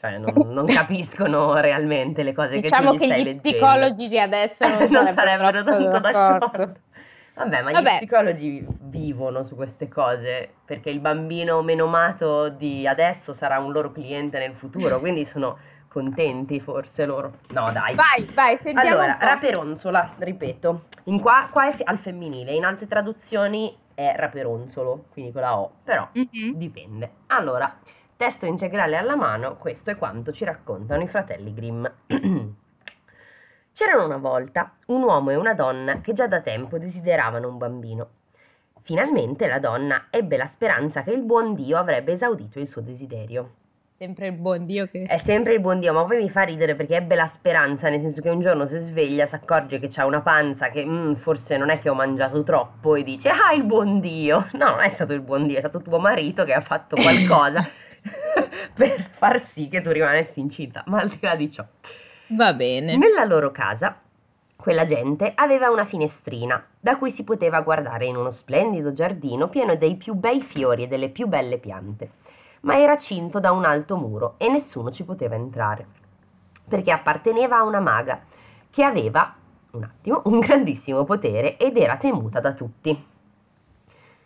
Cioè, 0.00 0.16
non, 0.16 0.32
non 0.54 0.64
capiscono 0.64 1.60
realmente 1.60 2.22
le 2.22 2.32
cose 2.32 2.54
diciamo 2.54 2.92
che 2.92 2.98
tu 2.98 3.04
gli 3.04 3.08
Diciamo 3.08 3.24
che 3.24 3.30
gli 3.30 3.38
psicologi 3.38 4.08
di 4.08 4.18
adesso 4.18 4.64
non, 4.68 4.88
non 4.88 5.06
sarebbero, 5.14 5.14
sarebbero 5.14 5.64
tanto 5.64 5.98
d'accordo. 5.98 6.38
d'accordo. 6.38 6.74
Vabbè, 7.36 7.62
ma 7.62 7.70
Vabbè. 7.70 7.92
gli 7.92 7.96
psicologi 7.96 8.66
vivono 8.80 9.44
su 9.44 9.54
queste 9.56 9.88
cose 9.88 10.54
perché 10.64 10.88
il 10.88 11.00
bambino 11.00 11.62
menomato 11.62 12.48
di 12.48 12.86
adesso 12.86 13.34
sarà 13.34 13.58
un 13.58 13.72
loro 13.72 13.92
cliente 13.92 14.38
nel 14.38 14.54
futuro, 14.54 14.98
quindi 15.00 15.26
sono 15.26 15.58
contenti 15.86 16.60
forse 16.60 17.04
loro. 17.04 17.40
No, 17.48 17.70
dai. 17.72 17.94
Vai, 17.94 18.30
vai, 18.34 18.58
sentiamo 18.62 18.88
Allora, 18.88 19.18
raperonzola, 19.20 20.14
ripeto. 20.18 20.84
In 21.04 21.20
qua, 21.20 21.48
qua 21.50 21.70
è 21.70 21.76
al 21.84 21.98
femminile, 21.98 22.52
in 22.52 22.64
altre 22.64 22.86
traduzioni 22.86 23.76
è 23.94 24.14
raperonzolo, 24.16 25.06
quindi 25.12 25.32
con 25.32 25.42
la 25.42 25.58
O, 25.58 25.72
però 25.84 26.08
mm-hmm. 26.18 26.54
dipende. 26.54 27.10
Allora, 27.26 27.70
testo 28.16 28.46
integrale 28.46 28.96
alla 28.96 29.14
mano, 29.14 29.56
questo 29.56 29.90
è 29.90 29.96
quanto 29.96 30.32
ci 30.32 30.44
raccontano 30.44 31.02
i 31.02 31.08
fratelli 31.08 31.52
Grimm. 31.52 31.84
C'erano 33.76 34.06
una 34.06 34.16
volta 34.16 34.72
un 34.86 35.02
uomo 35.02 35.32
e 35.32 35.34
una 35.34 35.52
donna 35.52 36.00
che 36.00 36.14
già 36.14 36.26
da 36.26 36.40
tempo 36.40 36.78
desideravano 36.78 37.46
un 37.46 37.58
bambino. 37.58 38.08
Finalmente 38.80 39.46
la 39.46 39.58
donna 39.58 40.06
ebbe 40.08 40.38
la 40.38 40.46
speranza 40.46 41.02
che 41.02 41.10
il 41.10 41.20
buon 41.20 41.54
Dio 41.54 41.76
avrebbe 41.76 42.12
esaudito 42.12 42.58
il 42.58 42.68
suo 42.68 42.80
desiderio. 42.80 43.50
Sempre 43.98 44.28
il 44.28 44.32
buon 44.32 44.64
Dio 44.64 44.86
che... 44.86 45.04
È 45.04 45.18
sempre 45.18 45.52
il 45.52 45.60
buon 45.60 45.80
Dio, 45.80 45.92
ma 45.92 46.06
poi 46.06 46.22
mi 46.22 46.30
fa 46.30 46.44
ridere 46.44 46.74
perché 46.74 46.96
ebbe 46.96 47.16
la 47.16 47.26
speranza, 47.26 47.90
nel 47.90 48.00
senso 48.00 48.22
che 48.22 48.30
un 48.30 48.40
giorno 48.40 48.66
si 48.66 48.78
sveglia, 48.78 49.26
si 49.26 49.34
accorge 49.34 49.78
che 49.78 49.90
ha 49.96 50.06
una 50.06 50.22
panza 50.22 50.70
che 50.70 50.82
mm, 50.82 51.16
forse 51.16 51.58
non 51.58 51.68
è 51.68 51.78
che 51.78 51.90
ho 51.90 51.94
mangiato 51.94 52.42
troppo 52.44 52.94
e 52.94 53.02
dice 53.02 53.28
ah 53.28 53.52
il 53.52 53.64
buon 53.64 54.00
Dio. 54.00 54.48
No, 54.52 54.70
non 54.70 54.80
è 54.80 54.88
stato 54.88 55.12
il 55.12 55.20
buon 55.20 55.46
Dio, 55.46 55.56
è 55.56 55.60
stato 55.60 55.82
tuo 55.82 55.98
marito 55.98 56.44
che 56.44 56.54
ha 56.54 56.62
fatto 56.62 56.96
qualcosa 56.96 57.68
per 58.72 59.10
far 59.18 59.38
sì 59.48 59.68
che 59.68 59.82
tu 59.82 59.90
rimanessi 59.90 60.40
incinta, 60.40 60.82
ma 60.86 61.00
al 61.00 61.10
di 61.10 61.18
là 61.20 61.36
di 61.36 61.52
ciò. 61.52 61.62
Va 62.28 62.52
bene. 62.54 62.96
Nella 62.96 63.24
loro 63.24 63.52
casa, 63.52 63.96
quella 64.56 64.84
gente 64.84 65.32
aveva 65.36 65.70
una 65.70 65.84
finestrina 65.84 66.64
da 66.80 66.96
cui 66.96 67.12
si 67.12 67.22
poteva 67.22 67.60
guardare 67.60 68.06
in 68.06 68.16
uno 68.16 68.32
splendido 68.32 68.92
giardino 68.92 69.48
pieno 69.48 69.76
dei 69.76 69.94
più 69.94 70.14
bei 70.14 70.42
fiori 70.42 70.82
e 70.82 70.88
delle 70.88 71.08
più 71.08 71.28
belle 71.28 71.58
piante, 71.58 72.10
ma 72.62 72.76
era 72.80 72.98
cinto 72.98 73.38
da 73.38 73.52
un 73.52 73.64
alto 73.64 73.96
muro 73.96 74.34
e 74.38 74.48
nessuno 74.48 74.90
ci 74.90 75.04
poteva 75.04 75.36
entrare, 75.36 75.86
perché 76.66 76.90
apparteneva 76.90 77.58
a 77.58 77.62
una 77.62 77.80
maga 77.80 78.22
che 78.70 78.82
aveva, 78.82 79.32
un 79.70 79.84
attimo, 79.84 80.22
un 80.24 80.40
grandissimo 80.40 81.04
potere 81.04 81.56
ed 81.58 81.76
era 81.76 81.96
temuta 81.96 82.40
da 82.40 82.52
tutti. 82.52 83.06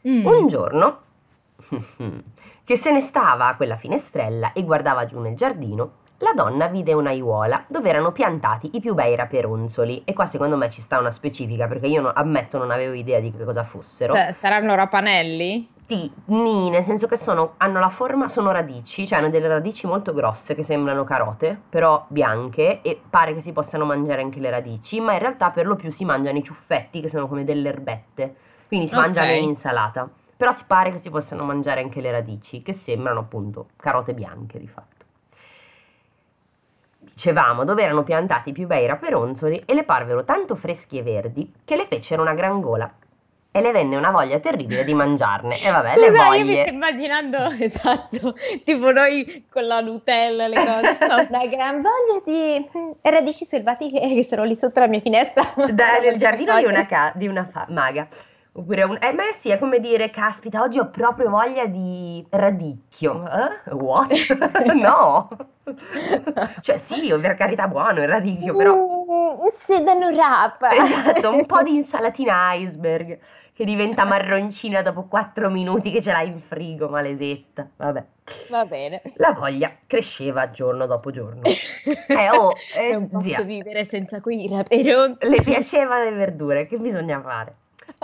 Mm. 0.08 0.24
Un 0.24 0.46
giorno, 0.48 1.00
che 2.64 2.78
se 2.78 2.90
ne 2.90 3.02
stava 3.02 3.48
a 3.48 3.56
quella 3.56 3.76
finestrella 3.76 4.54
e 4.54 4.64
guardava 4.64 5.04
giù 5.04 5.20
nel 5.20 5.36
giardino, 5.36 5.98
la 6.20 6.32
donna 6.34 6.66
vide 6.66 6.92
un'aiuola 6.92 7.64
dove 7.66 7.88
erano 7.88 8.12
piantati 8.12 8.70
i 8.74 8.80
più 8.80 8.94
bei 8.94 9.16
raperonzoli 9.16 10.02
e 10.04 10.12
qua 10.12 10.26
secondo 10.26 10.56
me 10.56 10.70
ci 10.70 10.82
sta 10.82 10.98
una 10.98 11.10
specifica 11.10 11.66
perché 11.66 11.86
io 11.86 12.02
no, 12.02 12.12
ammetto 12.14 12.58
non 12.58 12.70
avevo 12.70 12.92
idea 12.92 13.20
di 13.20 13.32
che 13.32 13.42
cosa 13.42 13.64
fossero. 13.64 14.14
S- 14.14 14.32
saranno 14.34 14.74
rapanelli? 14.74 15.68
Sì, 15.86 16.10
ni, 16.26 16.70
nel 16.70 16.84
senso 16.84 17.08
che 17.08 17.16
sono, 17.16 17.54
hanno 17.56 17.80
la 17.80 17.88
forma, 17.88 18.28
sono 18.28 18.52
radici, 18.52 19.08
cioè 19.08 19.18
hanno 19.18 19.30
delle 19.30 19.48
radici 19.48 19.86
molto 19.86 20.12
grosse 20.12 20.54
che 20.54 20.62
sembrano 20.62 21.02
carote, 21.02 21.58
però 21.68 22.04
bianche 22.06 22.80
e 22.82 23.00
pare 23.10 23.34
che 23.34 23.40
si 23.40 23.50
possano 23.50 23.84
mangiare 23.84 24.22
anche 24.22 24.38
le 24.38 24.50
radici, 24.50 25.00
ma 25.00 25.14
in 25.14 25.18
realtà 25.18 25.50
per 25.50 25.66
lo 25.66 25.74
più 25.74 25.90
si 25.90 26.04
mangiano 26.04 26.38
i 26.38 26.44
ciuffetti 26.44 27.00
che 27.00 27.08
sono 27.08 27.26
come 27.26 27.44
delle 27.44 27.70
erbette, 27.70 28.36
quindi 28.68 28.86
si 28.86 28.94
okay. 28.94 29.06
mangiano 29.06 29.32
in 29.32 29.44
insalata. 29.48 30.08
Però 30.36 30.52
si 30.52 30.62
pare 30.66 30.92
che 30.92 31.00
si 31.00 31.10
possano 31.10 31.44
mangiare 31.44 31.80
anche 31.80 32.00
le 32.00 32.12
radici, 32.12 32.62
che 32.62 32.72
sembrano 32.72 33.20
appunto 33.20 33.70
carote 33.76 34.14
bianche 34.14 34.58
di 34.58 34.68
fatto. 34.68 34.99
Dicevamo, 37.20 37.64
dove 37.64 37.82
erano 37.82 38.02
piantati 38.02 38.48
i 38.48 38.52
più 38.52 38.66
bei 38.66 38.86
raperonzoli 38.86 39.64
e 39.66 39.74
le 39.74 39.84
parvero 39.84 40.24
tanto 40.24 40.56
freschi 40.56 40.96
e 40.98 41.02
verdi 41.02 41.52
che 41.66 41.76
le 41.76 41.86
fecero 41.86 42.22
una 42.22 42.32
gran 42.32 42.62
gola 42.62 42.90
e 43.52 43.60
le 43.60 43.72
venne 43.72 43.96
una 43.96 44.10
voglia 44.10 44.38
terribile 44.38 44.84
di 44.84 44.94
mangiarne. 44.94 45.60
E 45.60 45.70
vabbè, 45.70 45.94
Scusa, 45.94 46.00
le 46.00 46.10
voglie. 46.12 46.38
io 46.38 46.44
mi 46.44 46.60
sto 46.62 46.72
immaginando, 46.72 47.36
esatto, 47.60 48.34
tipo 48.64 48.90
noi 48.92 49.44
con 49.50 49.66
la 49.66 49.80
Nutella 49.80 50.44
e 50.44 50.48
le 50.48 50.64
cose. 50.64 51.26
Una 51.28 51.46
gran 51.46 51.82
voglia 51.82 52.22
di 52.24 52.70
radici 53.02 53.44
selvatiche 53.44 53.98
che 54.00 54.24
sono 54.26 54.44
lì 54.44 54.56
sotto 54.56 54.80
la 54.80 54.86
mia 54.86 55.00
finestra. 55.00 55.52
Da- 55.72 55.98
nel 56.00 56.16
giardino 56.16 56.56
di 56.56 56.64
una, 56.64 56.86
ca- 56.86 57.12
di 57.14 57.26
una 57.26 57.46
fa- 57.52 57.66
maga. 57.68 58.06
Oppure 58.52 58.82
un... 58.82 58.98
Eh, 59.00 59.12
ma 59.12 59.24
sì, 59.38 59.50
è 59.50 59.58
come 59.58 59.78
dire, 59.78 60.10
caspita, 60.10 60.60
oggi 60.60 60.78
ho 60.78 60.90
proprio 60.90 61.30
voglia 61.30 61.66
di 61.66 62.24
radicchio. 62.30 63.24
Eh? 63.30 63.70
What? 63.74 64.10
no! 64.74 65.28
cioè 66.60 66.78
sì, 66.78 67.14
per 67.20 67.36
carità 67.36 67.68
buono 67.68 68.02
il 68.02 68.08
radicchio, 68.08 68.56
però... 68.56 68.74
Mm, 68.74 69.46
sedano 69.54 70.10
rapa. 70.10 70.74
Esatto, 70.74 71.30
un 71.30 71.46
po' 71.46 71.62
di 71.62 71.76
insalatina 71.76 72.54
iceberg 72.54 73.18
che 73.60 73.66
diventa 73.66 74.04
marroncina 74.04 74.80
dopo 74.80 75.04
4 75.04 75.50
minuti 75.50 75.90
che 75.90 76.00
ce 76.00 76.10
l'hai 76.10 76.28
in 76.28 76.40
frigo, 76.40 76.88
maledetta. 76.88 77.68
Vabbè. 77.76 78.04
Va 78.48 78.64
bene. 78.64 79.02
La 79.16 79.32
voglia 79.32 79.70
cresceva 79.86 80.50
giorno 80.50 80.86
dopo 80.86 81.10
giorno. 81.10 81.42
Eh, 81.42 82.30
oh, 82.30 82.52
eh, 82.74 82.92
non 82.92 83.10
posso 83.10 83.26
zia. 83.26 83.42
vivere 83.42 83.84
senza 83.84 84.20
quei 84.20 84.48
raperoni. 84.48 85.16
Le 85.20 85.42
piacevano 85.42 86.04
le 86.04 86.16
verdure, 86.16 86.66
che 86.66 86.78
bisogna 86.78 87.20
fare? 87.20 87.54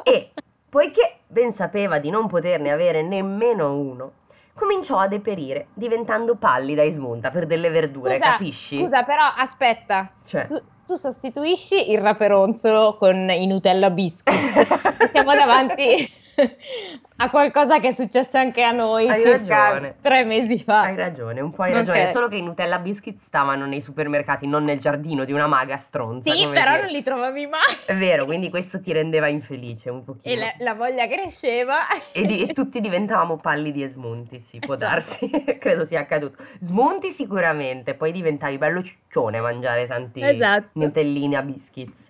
E 0.02 0.32
poiché 0.68 1.18
ben 1.26 1.52
sapeva 1.52 1.98
di 1.98 2.10
non 2.10 2.26
poterne 2.26 2.70
avere 2.70 3.02
nemmeno 3.02 3.74
uno, 3.74 4.12
cominciò 4.54 4.98
a 4.98 5.08
deperire, 5.08 5.68
diventando 5.74 6.36
pallida 6.36 6.82
e 6.82 6.92
smunta 6.92 7.30
per 7.30 7.46
delle 7.46 7.70
verdure, 7.70 8.16
Scusa, 8.16 8.30
capisci? 8.30 8.78
Scusa, 8.78 9.02
però 9.04 9.22
aspetta. 9.36 10.10
Cioè. 10.24 10.44
Su- 10.44 10.62
tu 10.86 10.94
sostituisci 10.96 11.90
il 11.90 11.98
raperonzolo 11.98 12.96
con 12.96 13.28
i 13.28 13.46
Nutella 13.46 13.90
biscuits. 13.90 14.66
Siamo 15.10 15.34
davanti 15.34 16.08
a 17.18 17.30
qualcosa 17.30 17.80
che 17.80 17.88
è 17.88 17.92
successo 17.94 18.36
anche 18.36 18.62
a 18.62 18.70
noi 18.72 19.08
Hai 19.08 19.20
circa 19.20 19.70
ragione. 19.70 19.94
tre 20.02 20.24
mesi 20.24 20.62
fa. 20.62 20.82
Hai 20.82 20.96
ragione, 20.96 21.40
un 21.40 21.50
po' 21.52 21.62
hai 21.62 21.72
ragione, 21.72 22.10
solo 22.12 22.28
che 22.28 22.36
i 22.36 22.42
Nutella 22.42 22.78
Biscuit 22.78 23.18
stavano 23.20 23.64
nei 23.66 23.80
supermercati, 23.80 24.46
non 24.46 24.64
nel 24.64 24.78
giardino 24.80 25.24
di 25.24 25.32
una 25.32 25.46
maga 25.46 25.78
stronza. 25.78 26.30
Sì, 26.30 26.46
però 26.48 26.70
dire. 26.72 26.82
non 26.82 26.90
li 26.90 27.02
trovavi 27.02 27.46
mai. 27.46 27.60
È 27.86 27.94
vero, 27.94 28.24
quindi 28.24 28.50
questo 28.50 28.80
ti 28.80 28.92
rendeva 28.92 29.28
infelice 29.28 29.90
un 29.90 30.04
pochino. 30.04 30.34
E 30.34 30.36
la, 30.36 30.52
la 30.58 30.74
voglia 30.74 31.06
cresceva. 31.06 31.86
E, 32.12 32.26
di- 32.26 32.46
e 32.46 32.52
tutti 32.52 32.80
diventavamo 32.80 33.38
pallidi 33.38 33.82
e 33.82 33.88
smunti, 33.88 34.40
sì, 34.40 34.58
può 34.58 34.74
Esatto. 34.74 34.92
darsi, 35.28 35.30
credo 35.58 35.84
sia 35.86 36.00
accaduto. 36.00 36.42
Smunti 36.60 37.12
sicuramente, 37.12 37.94
poi 37.94 38.12
diventavi 38.12 38.58
bello 38.58 38.82
ciccione 38.82 39.38
a 39.38 39.42
mangiare 39.42 39.86
tanti 39.86 40.22
Esatto. 40.22 40.68
Nutelline 40.72 41.36
a 41.36 41.42
biscuits. 41.42 42.04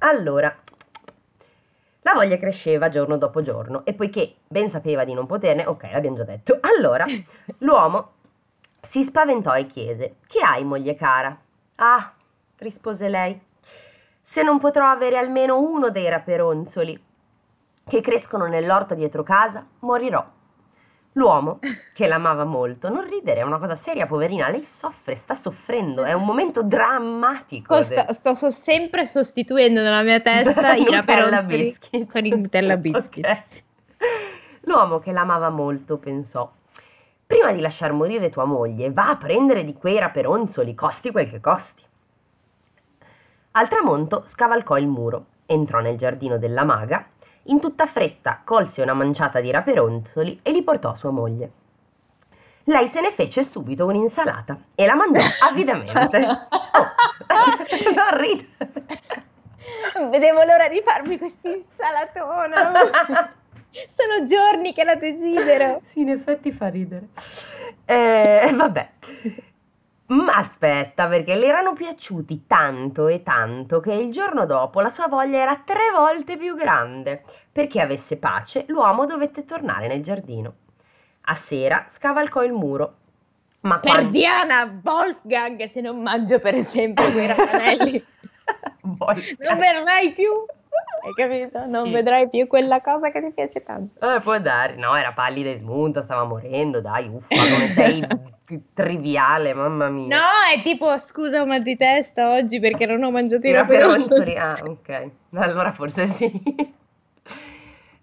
Allora, 0.00 0.54
la 2.02 2.12
voglia 2.14 2.38
cresceva 2.38 2.88
giorno 2.88 3.16
dopo 3.16 3.42
giorno 3.42 3.84
e 3.84 3.92
poiché 3.94 4.36
ben 4.46 4.70
sapeva 4.70 5.04
di 5.04 5.14
non 5.14 5.26
poterne, 5.26 5.66
ok, 5.66 5.90
l'abbiamo 5.92 6.16
già 6.16 6.24
detto, 6.24 6.58
allora 6.60 7.04
l'uomo 7.58 8.12
si 8.80 9.02
spaventò 9.04 9.56
e 9.56 9.66
chiese, 9.66 10.16
che 10.26 10.40
hai 10.40 10.64
moglie 10.64 10.94
cara? 10.94 11.36
Ah, 11.76 12.12
rispose 12.58 13.08
lei, 13.08 13.38
se 14.22 14.42
non 14.42 14.58
potrò 14.58 14.88
avere 14.88 15.18
almeno 15.18 15.58
uno 15.58 15.90
dei 15.90 16.08
raperonzoli 16.08 17.04
che 17.84 18.00
crescono 18.00 18.46
nell'orto 18.46 18.94
dietro 18.94 19.22
casa, 19.22 19.66
morirò. 19.80 20.36
L'uomo, 21.12 21.58
che 21.94 22.06
l'amava 22.06 22.44
molto, 22.44 22.88
non 22.88 23.08
ridere, 23.08 23.40
è 23.40 23.42
una 23.42 23.58
cosa 23.58 23.74
seria, 23.74 24.06
poverina, 24.06 24.48
lei 24.50 24.64
soffre, 24.66 25.16
sta 25.16 25.34
soffrendo, 25.34 26.04
è 26.04 26.12
un 26.12 26.24
momento 26.24 26.62
drammatico. 26.62 27.74
Co- 27.74 27.82
Sto, 27.82 28.12
sto 28.12 28.34
so- 28.34 28.50
sempre 28.50 29.06
sostituendo 29.06 29.80
nella 29.80 30.02
mia 30.02 30.20
testa 30.20 30.74
i 30.76 30.84
raperonzoli 30.88 31.76
con 32.10 32.24
i 32.24 32.28
Nutella 32.28 32.76
biscuits. 32.76 33.28
Ok. 33.28 33.62
L'uomo 34.62 35.00
che 35.00 35.10
l'amava 35.10 35.48
molto 35.48 35.96
pensò: 35.96 36.48
Prima 37.26 37.50
di 37.52 37.60
lasciar 37.60 37.92
morire 37.92 38.30
tua 38.30 38.44
moglie, 38.44 38.92
va 38.92 39.08
a 39.08 39.16
prendere 39.16 39.64
di 39.64 39.72
quei 39.72 39.98
raperonzoli, 39.98 40.74
costi 40.74 41.10
quel 41.10 41.28
che 41.28 41.40
costi. 41.40 41.82
Al 43.52 43.68
tramonto 43.68 44.22
scavalcò 44.26 44.78
il 44.78 44.86
muro, 44.86 45.24
entrò 45.46 45.80
nel 45.80 45.96
giardino 45.96 46.38
della 46.38 46.62
maga, 46.64 47.04
in 47.48 47.60
tutta 47.60 47.86
fretta 47.86 48.40
colse 48.44 48.82
una 48.82 48.94
manciata 48.94 49.40
di 49.40 49.50
raperonzoli 49.50 50.40
e 50.42 50.50
li 50.52 50.62
portò 50.62 50.90
a 50.90 50.96
sua 50.96 51.10
moglie. 51.10 51.50
Lei 52.64 52.88
se 52.88 53.00
ne 53.00 53.12
fece 53.12 53.44
subito 53.44 53.86
un'insalata 53.86 54.58
e 54.74 54.84
la 54.86 54.94
mangiò 54.94 55.24
avidamente. 55.48 56.18
Oh, 56.18 56.88
non. 57.94 58.46
Non 59.94 60.10
vedevo 60.10 60.42
l'ora 60.44 60.68
di 60.68 60.82
farmi 60.84 61.18
questa 61.18 61.48
insalatona. 61.48 62.72
Sono 63.94 64.24
giorni 64.26 64.72
che 64.72 64.84
la 64.84 64.94
desidero. 64.96 65.80
Sì, 65.86 66.00
in 66.00 66.10
effetti 66.10 66.52
fa 66.52 66.68
ridere. 66.68 67.08
Eh, 67.84 68.52
vabbè. 68.54 68.88
Ma 70.08 70.36
aspetta, 70.36 71.06
perché 71.06 71.34
le 71.34 71.46
erano 71.46 71.74
piaciuti 71.74 72.44
tanto 72.46 73.08
e 73.08 73.22
tanto 73.22 73.80
che 73.80 73.92
il 73.92 74.10
giorno 74.10 74.46
dopo 74.46 74.80
la 74.80 74.88
sua 74.88 75.06
voglia 75.06 75.38
era 75.38 75.62
tre 75.66 75.90
volte 75.94 76.38
più 76.38 76.54
grande. 76.54 77.24
Perché 77.52 77.80
avesse 77.80 78.16
pace, 78.16 78.64
l'uomo 78.68 79.04
dovette 79.04 79.44
tornare 79.44 79.86
nel 79.86 80.02
giardino. 80.02 80.54
A 81.22 81.34
sera 81.34 81.88
scavalcò 81.90 82.42
il 82.42 82.52
muro. 82.52 82.94
Ma 83.60 83.80
Per 83.80 83.90
quando... 83.90 84.10
Diana 84.10 84.80
Wolfgang, 84.82 85.70
se 85.70 85.80
non 85.82 86.00
mangio 86.00 86.38
per 86.38 86.54
esempio 86.54 87.12
quei 87.12 87.26
rapanelli, 87.26 88.02
non 88.80 89.58
verrai 89.58 90.12
più. 90.12 90.30
Hai 91.08 91.14
capito? 91.14 91.64
Non 91.66 91.84
Sì. 91.84 91.90
vedrai 91.90 92.28
più 92.28 92.46
quella 92.46 92.80
cosa 92.82 93.10
che 93.10 93.20
ti 93.22 93.32
piace 93.32 93.62
tanto. 93.62 93.98
Eh, 94.06 94.20
può 94.20 94.38
dare, 94.38 94.76
no, 94.76 94.94
era 94.94 95.12
pallida 95.12 95.48
e 95.50 95.58
smunta, 95.58 96.02
stava 96.02 96.24
morendo, 96.24 96.80
dai, 96.80 97.08
uffa, 97.08 97.34
come 97.48 97.70
sei 97.70 98.04
triviale, 98.74 99.54
mamma 99.54 99.88
mia. 99.88 100.16
No, 100.18 100.24
è 100.54 100.62
tipo 100.62 100.96
scusa 100.98 101.42
un 101.42 101.48
mal 101.48 101.62
di 101.62 101.76
testa 101.76 102.30
oggi 102.32 102.60
perché 102.60 102.84
non 102.86 103.02
ho 103.02 103.10
mangiato 103.10 103.46
i 103.46 103.52
raperonzoli. 103.52 104.34
raperonzoli, 104.34 104.36
ah, 104.36 104.58
ok. 104.64 105.10
Allora 105.34 105.72
forse 105.72 106.06
sì. 106.14 106.76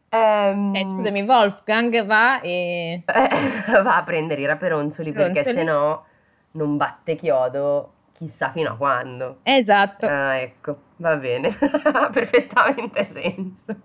Ehm, 0.09 0.73
Eh, 0.75 0.85
scusami, 0.85 1.21
Wolfgang 1.23 2.05
va 2.05 2.39
e... 2.41 3.03
va 3.05 3.97
a 3.97 4.03
prendere 4.03 4.41
i 4.41 4.45
raperonzoli 4.45 5.11
perché 5.11 5.43
Ronzoli. 5.43 5.55
sennò 5.57 6.03
non 6.51 6.77
batte 6.77 7.15
chiodo 7.17 7.91
chissà 8.17 8.51
fino 8.51 8.71
a 8.71 8.75
quando. 8.75 9.37
Esatto. 9.43 10.05
Ah, 10.07 10.37
ecco, 10.37 10.77
va 10.97 11.15
bene, 11.15 11.57
ha 11.83 12.09
perfettamente 12.09 13.07
senso. 13.11 13.75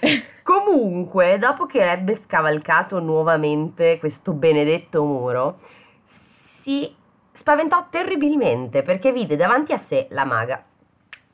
Comunque, 0.42 1.38
dopo 1.38 1.66
che 1.66 1.90
ebbe 1.90 2.20
scavalcato 2.24 3.00
nuovamente 3.00 3.98
questo 3.98 4.32
benedetto 4.32 5.02
muro, 5.04 5.58
si 6.60 6.94
spaventò 7.32 7.86
terribilmente 7.90 8.82
perché 8.82 9.12
vide 9.12 9.36
davanti 9.36 9.72
a 9.72 9.78
sé 9.78 10.06
la 10.10 10.24
maga. 10.24 10.62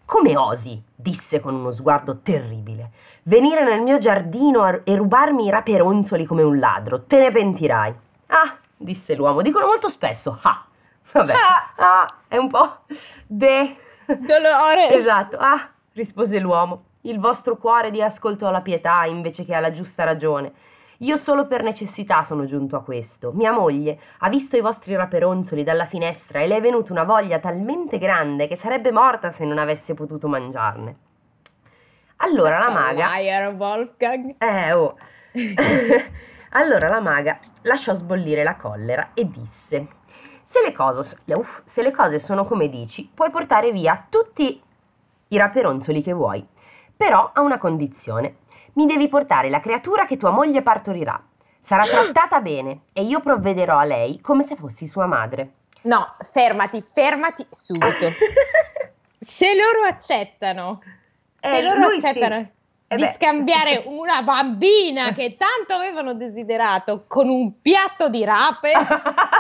Come 0.05 0.37
osi, 0.37 0.83
disse 0.95 1.41
con 1.41 1.55
uno 1.55 1.73
sguardo 1.73 2.21
terribile, 2.23 2.91
venire 3.25 3.65
nel 3.65 3.83
mio 3.83 3.99
giardino 3.99 4.63
a- 4.63 4.81
e 4.85 4.97
rubarmi 4.97 5.47
i 5.47 5.51
raperonzoli 5.51 6.25
come 6.27 6.43
un 6.43 6.59
ladro, 6.59 7.05
te 7.05 7.19
ne 7.19 7.31
pentirai. 7.31 7.95
Ah, 8.29 8.57
disse 8.77 9.15
l'uomo, 9.15 9.43
dicono 9.43 9.67
molto 9.67 9.89
spesso, 9.91 10.39
ah, 10.43 10.65
vabbè, 11.13 11.33
Ah. 11.33 11.73
ah, 11.77 12.07
è 12.29 12.37
un 12.37 12.49
po' 12.49 12.79
de... 13.27 13.77
Dolore. 14.07 14.91
Esatto, 14.91 15.37
ah, 15.39 15.69
rispose 15.93 16.39
l'uomo, 16.39 16.85
il 17.03 17.19
vostro 17.19 17.57
cuore 17.57 17.91
dia 17.91 18.07
ascolto 18.07 18.47
alla 18.47 18.61
pietà 18.61 19.05
invece 19.05 19.45
che 19.45 19.55
alla 19.55 19.73
giusta 19.73 20.05
ragione. 20.05 20.53
Io 20.99 21.17
solo 21.17 21.47
per 21.47 21.63
necessità 21.63 22.25
sono 22.25 22.45
giunto 22.45 22.77
a 22.77 22.83
questo. 22.83 23.33
Mia 23.33 23.51
moglie 23.51 23.99
ha 24.19 24.29
visto 24.29 24.57
i 24.57 24.61
vostri 24.61 24.95
raperonzoli 24.95 25.65
dalla 25.65 25.87
finestra 25.87 26.41
e 26.41 26.47
le 26.47 26.57
è 26.57 26.61
venuta 26.61 26.93
una 26.93 27.03
voglia 27.03 27.41
talmente 27.41 27.99
grande 27.99 28.47
che 28.47 28.57
sarebbe 28.57 28.93
morta 28.93 29.33
se 29.33 29.45
non 29.45 29.59
avesse 29.59 29.95
potuto 29.95 30.29
mangiarne. 30.29 30.97
Allora 32.19 32.59
la 32.59 32.71
maga... 32.71 33.17
Liar, 33.17 33.53
Wolfgang. 33.55 34.35
Eh, 34.39 34.73
oh. 34.73 34.97
allora 36.51 36.89
la 36.89 37.01
maga 37.01 37.39
lasciò 37.63 37.95
sbollire 37.95 38.45
la 38.45 38.55
collera 38.55 39.11
e 39.15 39.29
disse: 39.29 39.89
se 40.53 40.61
le, 40.61 40.73
cose, 40.73 41.17
uff, 41.35 41.63
se 41.65 41.81
le 41.83 41.91
cose 41.91 42.19
sono 42.19 42.45
come 42.45 42.69
dici, 42.69 43.11
puoi 43.13 43.31
portare 43.31 43.73
via 43.73 44.07
tutti 44.11 44.63
i 45.29 45.37
raperonzoli 45.39 46.03
che 46.03 46.13
vuoi, 46.13 46.47
però 46.95 47.31
a 47.33 47.41
una 47.41 47.57
condizione. 47.59 48.37
Mi 48.75 48.85
devi 48.87 49.09
portare 49.09 49.49
la 49.51 49.61
creatura 49.61 50.05
che 50.07 50.17
tua 50.19 50.31
moglie 50.31 50.61
partorirà. 50.63 51.21
Sarà 51.63 51.85
trattata 51.85 52.41
bene 52.41 52.81
e 52.93 53.03
io 53.03 53.21
provvederò 53.21 53.79
a 53.79 53.85
lei 53.85 54.21
come 54.21 54.45
se 54.45 54.57
fossi 54.57 54.87
sua 54.89 55.07
madre. 55.07 55.53
No, 55.83 56.15
fermati, 56.33 56.85
fermati 56.93 57.47
subito. 57.51 58.11
Se 59.21 59.55
loro 59.55 59.87
accettano, 59.89 60.81
se 61.41 61.49
Eh, 61.59 61.63
loro 61.63 61.87
lui 61.89 62.01
sì. 62.01 62.07
accettano 62.07 62.51
Eh 62.89 62.97
di 62.97 63.03
beh. 63.05 63.13
scambiare 63.15 63.83
una 63.87 64.23
bambina 64.23 65.13
che 65.13 65.37
tanto 65.37 65.75
avevano 65.75 66.15
desiderato 66.15 67.05
con 67.07 67.29
un 67.29 67.61
piatto 67.61 68.09
di 68.09 68.25
rape, 68.25 68.73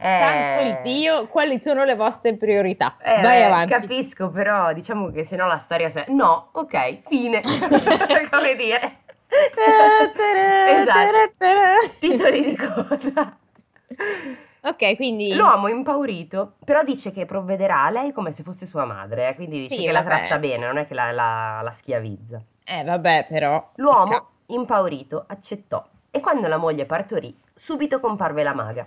Eh, 0.00 0.18
Santo 0.22 0.68
il 0.68 0.78
Dio, 0.82 1.26
quali 1.26 1.60
sono 1.60 1.84
le 1.84 1.96
vostre 1.96 2.34
priorità? 2.36 2.96
Eh, 3.02 3.20
Vai 3.20 3.42
avanti. 3.42 3.72
Capisco, 3.72 4.30
però 4.30 4.72
diciamo 4.72 5.10
che 5.10 5.24
se 5.24 5.36
no 5.36 5.46
la 5.46 5.58
storia... 5.58 5.90
Se... 5.90 6.04
No, 6.08 6.50
ok, 6.52 7.02
fine. 7.08 7.42
Come 8.30 8.54
dire. 8.54 8.98
esatto. 10.80 11.98
Titoli 11.98 12.44
di 12.44 12.56
coda. 12.56 13.36
Ok, 14.62 14.96
quindi... 14.96 15.34
L'uomo 15.34 15.68
impaurito, 15.68 16.54
però 16.64 16.84
dice 16.84 17.10
che 17.10 17.26
provvederà 17.26 17.84
a 17.84 17.90
lei 17.90 18.12
come 18.12 18.32
se 18.32 18.42
fosse 18.42 18.66
sua 18.66 18.84
madre, 18.84 19.28
eh? 19.28 19.34
quindi 19.34 19.62
dice 19.62 19.74
sì, 19.74 19.86
che 19.86 19.92
vabbè. 19.92 20.04
la 20.04 20.16
tratta 20.16 20.38
bene, 20.38 20.66
non 20.66 20.78
è 20.78 20.86
che 20.86 20.94
la, 20.94 21.10
la, 21.10 21.60
la 21.62 21.70
schiavizza. 21.72 22.40
Eh, 22.64 22.84
vabbè, 22.84 23.26
però... 23.28 23.70
L'uomo, 23.76 24.28
impaurito, 24.46 25.24
accettò 25.26 25.84
e 26.10 26.20
quando 26.20 26.48
la 26.48 26.56
moglie 26.56 26.86
partorì, 26.86 27.36
subito 27.54 28.00
comparve 28.00 28.42
la 28.42 28.54
maga. 28.54 28.86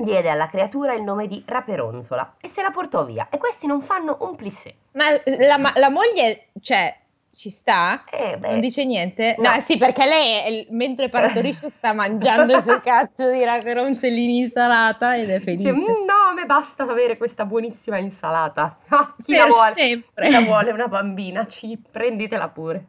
Diede 0.00 0.30
alla 0.30 0.48
creatura 0.48 0.94
il 0.94 1.02
nome 1.02 1.26
di 1.26 1.42
Raperonzola 1.44 2.36
e 2.40 2.48
se 2.48 2.62
la 2.62 2.70
portò 2.70 3.04
via. 3.04 3.26
E 3.30 3.38
questi 3.38 3.66
non 3.66 3.82
fanno 3.82 4.16
un 4.20 4.36
plissé. 4.36 4.74
Ma 4.92 5.06
la, 5.24 5.72
la 5.74 5.90
moglie, 5.90 6.50
cioè, 6.60 6.96
ci 7.38 7.50
sta? 7.50 8.04
Eh, 8.10 8.36
non 8.40 8.60
dice 8.60 8.84
niente? 8.84 9.34
No, 9.38 9.54
no 9.54 9.60
sì, 9.60 9.76
perché 9.76 10.04
lei 10.06 10.66
mentre 10.70 11.08
partorisce 11.08 11.70
sta 11.78 11.92
mangiando 11.92 12.56
il 12.56 12.62
suo 12.62 12.80
cazzo 12.80 13.30
di 13.30 13.44
raperonzellini 13.44 14.38
in 14.38 14.44
insalata 14.44 15.16
ed 15.16 15.30
è 15.30 15.40
felice. 15.40 15.72
Dice, 15.72 15.90
mm, 15.90 16.04
no, 16.04 16.30
a 16.30 16.32
me 16.32 16.46
basta 16.46 16.84
avere 16.84 17.16
questa 17.16 17.44
buonissima 17.44 17.98
insalata. 17.98 18.78
Ah, 18.90 19.14
chi 19.22 19.34
la 19.34 19.46
vuole? 19.46 19.74
Chi 19.74 20.30
la 20.30 20.40
vuole 20.40 20.72
una 20.72 20.88
bambina? 20.88 21.46
Ci, 21.46 21.80
prenditela 21.90 22.48
pure. 22.48 22.84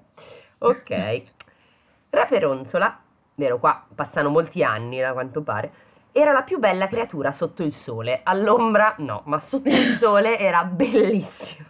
Ok. 0.59 1.21
Raperonzola, 2.09 2.99
vero 3.35 3.59
qua 3.59 3.85
passano 3.93 4.29
molti 4.29 4.63
anni 4.63 4.99
da 4.99 5.13
quanto 5.13 5.41
pare, 5.41 5.71
era 6.11 6.31
la 6.31 6.41
più 6.43 6.59
bella 6.59 6.87
creatura 6.87 7.31
sotto 7.31 7.63
il 7.63 7.73
sole. 7.73 8.21
All'ombra 8.23 8.95
no, 8.97 9.21
ma 9.25 9.39
sotto 9.39 9.69
il 9.69 9.97
sole 9.99 10.37
era 10.37 10.63
bellissima. 10.63 11.67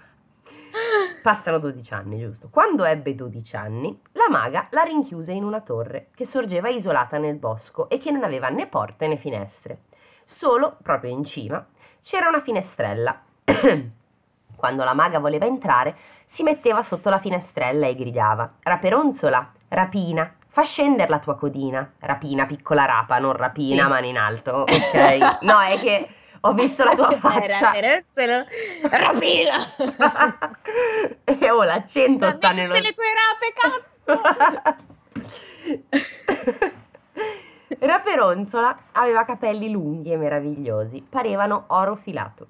Passano 1.22 1.60
12 1.60 1.93
anni, 1.93 2.19
giusto? 2.19 2.48
Quando 2.50 2.86
ebbe 2.86 3.15
12 3.15 3.55
anni, 3.55 4.00
la 4.13 4.27
maga 4.29 4.67
la 4.72 4.84
rinchiuse 4.84 5.31
in 5.31 5.43
una 5.43 5.62
torre 5.62 6.10
che 6.15 6.25
sorgeva 6.25 6.69
isolata 6.69 7.17
nel 7.17 7.36
bosco 7.36 7.89
e 7.89 7.98
che 7.98 8.12
non 8.12 8.24
aveva 8.24 8.50
né 8.50 8.67
porte 8.67 9.08
né 9.08 9.17
finestre. 9.17 9.79
Solo, 10.25 10.77
proprio 10.81 11.12
in 11.12 11.25
cima, 11.25 11.65
c'era 12.01 12.29
una 12.29 12.41
finestrella. 12.41 13.19
Quando 14.55 14.84
la 14.84 14.93
maga 14.93 15.19
voleva 15.19 15.46
entrare, 15.46 15.96
si 16.25 16.43
metteva 16.43 16.84
sotto 16.84 17.10
la 17.10 17.19
finestrella 17.19 17.88
e 17.88 17.96
gridava: 17.96 18.53
Raperonzola, 18.62 19.51
rapina, 19.69 20.34
fa 20.50 20.63
scendere 20.63 21.10
la 21.10 21.20
tua 21.20 21.36
codina. 21.36 21.94
Rapina, 22.00 22.46
piccola 22.46 22.86
rapa, 22.86 23.20
non 23.20 23.34
rapina, 23.34 23.84
sì. 23.84 23.89
mano 23.89 24.06
in 24.06 24.18
alto. 24.18 24.65
Ok. 24.70 25.41
No, 25.41 25.60
è 25.62 25.79
che 25.79 26.10
ho 26.41 26.53
visto 26.53 26.84
la 26.84 26.96
tua 26.96 27.18
faccia. 27.20 27.72
Rapina! 28.89 29.75
e 31.25 31.51
oh, 31.51 31.63
l'accento 31.63 32.25
Ma 32.25 32.34
sta 32.34 32.51
nello... 32.51 32.74
le 32.74 32.94
tue 32.94 33.06
rape, 33.13 33.53
cazzo! 33.60 34.88
Raperonzola 37.79 38.77
aveva 38.94 39.25
capelli 39.25 39.70
lunghi 39.70 40.12
e 40.12 40.18
meravigliosi, 40.18 41.06
parevano 41.08 41.65
oro 41.68 41.96
filato. 41.96 42.48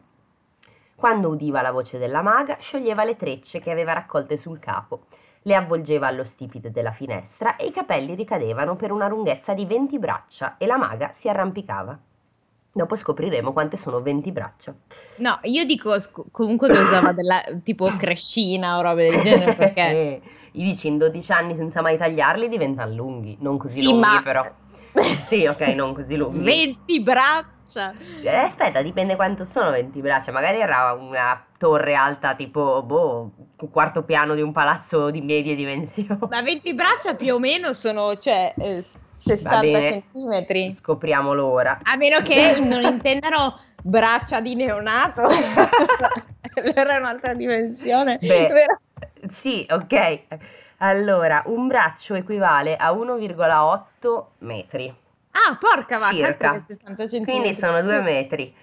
Quando 0.96 1.30
udiva 1.30 1.62
la 1.62 1.72
voce 1.72 1.98
della 1.98 2.22
maga, 2.22 2.58
scioglieva 2.60 3.04
le 3.04 3.16
trecce 3.16 3.60
che 3.60 3.72
aveva 3.72 3.94
raccolte 3.94 4.38
sul 4.38 4.60
capo, 4.60 5.06
le 5.44 5.56
avvolgeva 5.56 6.08
allo 6.08 6.26
stipite 6.26 6.72
della 6.72 6.92
finestra 6.92 7.56
e 7.56 7.68
i 7.68 7.72
capelli 7.72 8.16
ricadevano 8.16 8.76
per 8.76 8.92
una 8.92 9.08
lunghezza 9.08 9.54
di 9.54 9.66
20 9.66 10.00
braccia 10.00 10.56
e 10.58 10.66
la 10.66 10.78
maga 10.78 11.12
si 11.16 11.30
arrampicava. 11.30 11.98
Dopo 12.72 12.96
scopriremo 12.96 13.52
quante 13.52 13.78
sono 13.78 14.02
20 14.02 14.32
braccia. 14.32 14.74
No, 15.18 15.40
io 15.44 15.66
dico 15.66 16.00
sc- 16.00 16.32
comunque 16.32 16.70
che 16.70 16.80
usava 16.80 17.12
della 17.12 17.42
tipo 17.64 17.94
crescina 17.98 18.78
o 18.78 18.82
robe 18.82 19.10
del 19.10 19.22
genere 19.22 19.56
perché... 19.56 20.22
I 20.52 20.64
dici 20.64 20.88
in 20.88 20.98
12 20.98 21.32
anni 21.32 21.56
senza 21.56 21.80
mai 21.80 21.96
tagliarli 21.96 22.50
diventano 22.50 22.92
lunghi, 22.92 23.38
non 23.40 23.60
così 23.60 23.82
sì, 23.82 23.86
lunghi 23.86 24.00
ma... 24.00 24.22
però. 24.24 24.52
sì, 25.30 25.46
ok, 25.46 25.60
non 25.76 25.94
così 25.94 26.16
lunghi. 26.16 26.44
20 26.44 27.02
braccia! 27.02 27.59
Eh, 28.22 28.36
aspetta, 28.36 28.82
dipende 28.82 29.16
quanto 29.16 29.46
sono 29.46 29.72
20 29.72 30.00
braccia. 30.02 30.32
Magari 30.32 30.60
era 30.60 30.94
una 30.94 31.46
torre 31.58 31.96
alta 31.96 32.36
tipo, 32.36 32.82
boh, 32.84 33.32
un 33.60 33.72
quarto 33.72 34.04
piano 34.04 34.36
di 34.36 34.42
un 34.42 34.52
palazzo 34.52 35.12
di 35.12 35.22
medie 35.22 35.56
dimensioni. 35.56 36.18
Ma 36.30 36.42
20 36.42 36.74
braccia 36.74 37.16
più 37.16 37.36
o 37.36 37.40
meno 37.40 37.74
sono, 37.74 38.16
cioè... 38.18 38.54
Eh 38.58 38.86
60 39.20 39.62
centimetri. 39.62 40.76
Scopriamolo 40.80 41.46
ora. 41.46 41.80
A 41.84 41.96
meno 41.98 42.22
che 42.22 42.60
non 42.64 42.82
intendano 42.82 43.60
braccia 43.84 44.40
di 44.40 44.56
neonato. 44.56 45.24
è 46.54 46.98
un'altra 46.98 47.34
dimensione. 47.34 48.18
Beh, 48.20 48.66
sì, 49.34 49.66
ok. 49.70 50.20
Allora, 50.78 51.44
un 51.46 51.68
braccio 51.68 52.14
equivale 52.14 52.76
a 52.78 52.92
1,8 52.94 54.26
metri. 54.40 54.96
Ah, 55.48 55.58
porca 55.60 55.98
vacca, 55.98 56.16
circa. 56.16 56.64
60 56.66 57.08
centimetri. 57.08 57.24
Quindi 57.24 57.60
sono 57.60 57.82
2 57.82 58.02
metri. 58.02 58.54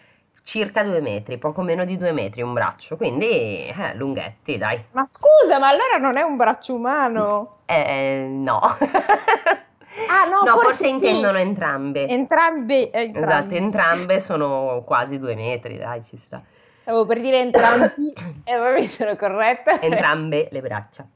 Circa 0.45 0.85
2 0.85 1.01
metri, 1.01 1.39
poco 1.39 1.63
meno 1.63 1.85
di 1.85 1.97
2 1.97 2.13
metri 2.13 2.41
un 2.43 2.53
braccio, 2.53 2.97
quindi 2.97 3.27
eh, 3.27 3.95
lunghetti, 3.95 4.57
dai. 4.57 4.81
Ma 4.93 5.05
scusa, 5.05 5.59
ma 5.59 5.69
allora 5.69 5.97
non 5.99 6.17
è 6.17 6.23
un 6.23 6.37
braccio 6.37 6.75
umano? 6.75 7.59
Eh, 7.67 8.27
no. 8.29 8.77
Ah, 10.09 10.29
no, 10.29 10.43
no 10.43 10.59
forse, 10.59 10.69
forse 10.69 10.87
intendono 10.89 11.39
entrambe. 11.39 12.07
Entrambe, 12.07 12.93
entrambe. 12.93 13.19
Esatto, 13.19 13.55
entrambe 13.55 14.21
sono 14.21 14.83
quasi 14.85 15.19
due 15.19 15.35
metri, 15.35 15.79
dai, 15.79 16.03
ci 16.09 16.19
sta. 16.19 16.43
Stavo 16.83 17.07
per 17.07 17.21
dire 17.21 17.41
entrambi 17.41 18.13
e 18.45 18.53
eh, 18.53 18.73
mi 18.75 18.89
sono 18.89 19.17
corretta. 19.17 19.81
Entrambe 19.81 20.49
le 20.53 20.61
braccia. 20.61 21.07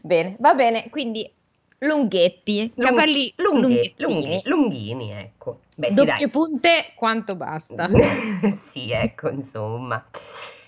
Bene, 0.00 0.36
va 0.38 0.54
bene, 0.54 0.88
quindi 0.90 1.30
lunghetti, 1.80 2.72
Lung- 2.74 2.88
capelli 2.90 3.32
lunghi, 3.36 3.94
lunghini, 3.96 4.40
lunghini, 4.44 5.12
ecco. 5.12 5.60
Beh, 5.76 5.92
Doppie 5.92 6.16
sì, 6.18 6.28
punte, 6.28 6.92
quanto 6.94 7.34
basta. 7.34 7.88
sì, 8.70 8.90
ecco, 8.90 9.28
insomma. 9.28 10.04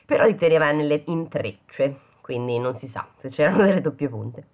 Però 0.07 0.25
li 0.25 0.37
teneva 0.37 0.71
nelle 0.73 1.03
intrecce, 1.07 1.97
quindi 2.21 2.59
non 2.59 2.75
si 2.77 2.89
sa 2.89 3.07
se 3.19 3.29
c'erano 3.29 3.65
delle 3.65 3.81
doppie 3.81 4.09
punte. 4.09 4.47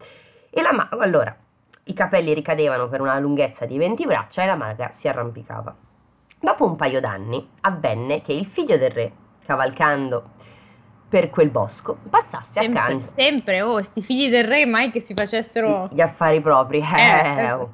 E 0.50 0.62
la 0.62 0.72
mano, 0.72 0.98
allora, 1.00 1.36
i 1.84 1.92
capelli 1.94 2.34
ricadevano 2.34 2.88
per 2.88 3.00
una 3.00 3.18
lunghezza 3.18 3.64
di 3.64 3.78
20 3.78 4.04
braccia 4.06 4.42
e 4.42 4.46
la 4.46 4.56
maga 4.56 4.90
si 4.92 5.08
arrampicava. 5.08 5.74
Dopo 6.40 6.64
un 6.64 6.76
paio 6.76 7.00
d'anni 7.00 7.48
avvenne 7.62 8.22
che 8.22 8.32
il 8.32 8.46
figlio 8.46 8.76
del 8.76 8.90
re, 8.90 9.12
cavalcando 9.44 10.36
per 11.08 11.30
quel 11.30 11.48
bosco, 11.48 11.96
passasse 12.08 12.60
sempre, 12.60 12.80
accanto. 12.80 13.10
Sempre, 13.12 13.62
oh, 13.62 13.82
sti 13.82 14.02
figli 14.02 14.28
del 14.28 14.44
re 14.44 14.66
mai 14.66 14.90
che 14.90 15.00
si 15.00 15.14
facessero... 15.14 15.88
Gli 15.90 16.00
affari 16.00 16.40
propri, 16.40 16.80
eh, 16.80 17.38
eh. 17.38 17.52
Oh. 17.52 17.72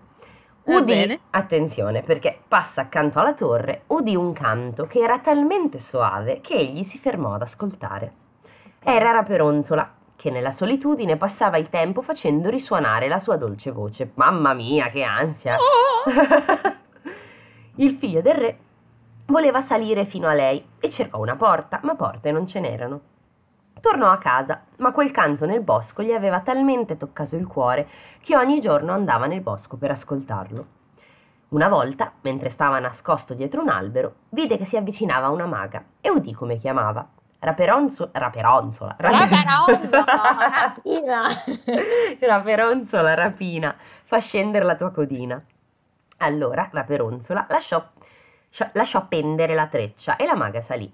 Udì, 0.66 1.20
attenzione, 1.30 2.02
perché 2.02 2.38
passa 2.48 2.82
accanto 2.82 3.18
alla 3.18 3.34
torre, 3.34 3.82
udì 3.88 4.16
un 4.16 4.32
canto 4.32 4.86
che 4.86 5.00
era 5.00 5.18
talmente 5.18 5.78
soave 5.78 6.40
che 6.40 6.54
egli 6.54 6.84
si 6.84 6.96
fermò 6.98 7.34
ad 7.34 7.42
ascoltare. 7.42 8.12
Era 8.82 9.10
Raperonzola, 9.10 9.92
che 10.16 10.30
nella 10.30 10.52
solitudine 10.52 11.16
passava 11.16 11.58
il 11.58 11.68
tempo 11.68 12.00
facendo 12.00 12.48
risuonare 12.48 13.08
la 13.08 13.20
sua 13.20 13.36
dolce 13.36 13.72
voce. 13.72 14.12
Mamma 14.14 14.54
mia, 14.54 14.88
che 14.88 15.02
ansia! 15.02 15.56
Oh! 15.56 16.72
il 17.76 17.96
figlio 17.96 18.22
del 18.22 18.34
re 18.34 18.58
voleva 19.26 19.60
salire 19.62 20.06
fino 20.06 20.28
a 20.28 20.34
lei 20.34 20.64
e 20.80 20.88
cercò 20.88 21.18
una 21.18 21.36
porta, 21.36 21.80
ma 21.82 21.94
porte 21.94 22.30
non 22.30 22.46
ce 22.46 22.60
n'erano. 22.60 23.00
Tornò 23.84 24.10
a 24.10 24.16
casa, 24.16 24.62
ma 24.78 24.92
quel 24.92 25.10
canto 25.10 25.44
nel 25.44 25.60
bosco 25.60 26.02
gli 26.02 26.12
aveva 26.12 26.40
talmente 26.40 26.96
toccato 26.96 27.36
il 27.36 27.46
cuore 27.46 27.86
che 28.22 28.34
ogni 28.34 28.62
giorno 28.62 28.92
andava 28.92 29.26
nel 29.26 29.42
bosco 29.42 29.76
per 29.76 29.90
ascoltarlo. 29.90 30.66
Una 31.48 31.68
volta, 31.68 32.10
mentre 32.22 32.48
stava 32.48 32.78
nascosto 32.78 33.34
dietro 33.34 33.60
un 33.60 33.68
albero, 33.68 34.14
vide 34.30 34.56
che 34.56 34.64
si 34.64 34.78
avvicinava 34.78 35.28
una 35.28 35.44
maga 35.44 35.84
e 36.00 36.08
udì 36.08 36.32
come 36.32 36.56
chiamava. 36.56 37.06
Raperonzo, 37.38 38.08
raperonzola. 38.10 38.96
Raperonzola, 38.96 40.48
rapina. 40.64 41.28
raperonzola, 42.26 43.12
rapina. 43.12 43.76
Fa 44.04 44.18
scendere 44.20 44.64
la 44.64 44.76
tua 44.76 44.92
codina. 44.92 45.44
Allora 46.20 46.70
Raperonzola 46.72 47.44
lasciò, 47.50 47.84
lasciò 48.72 49.04
pendere 49.08 49.54
la 49.54 49.66
treccia 49.66 50.16
e 50.16 50.24
la 50.24 50.34
maga 50.34 50.62
salì. 50.62 50.90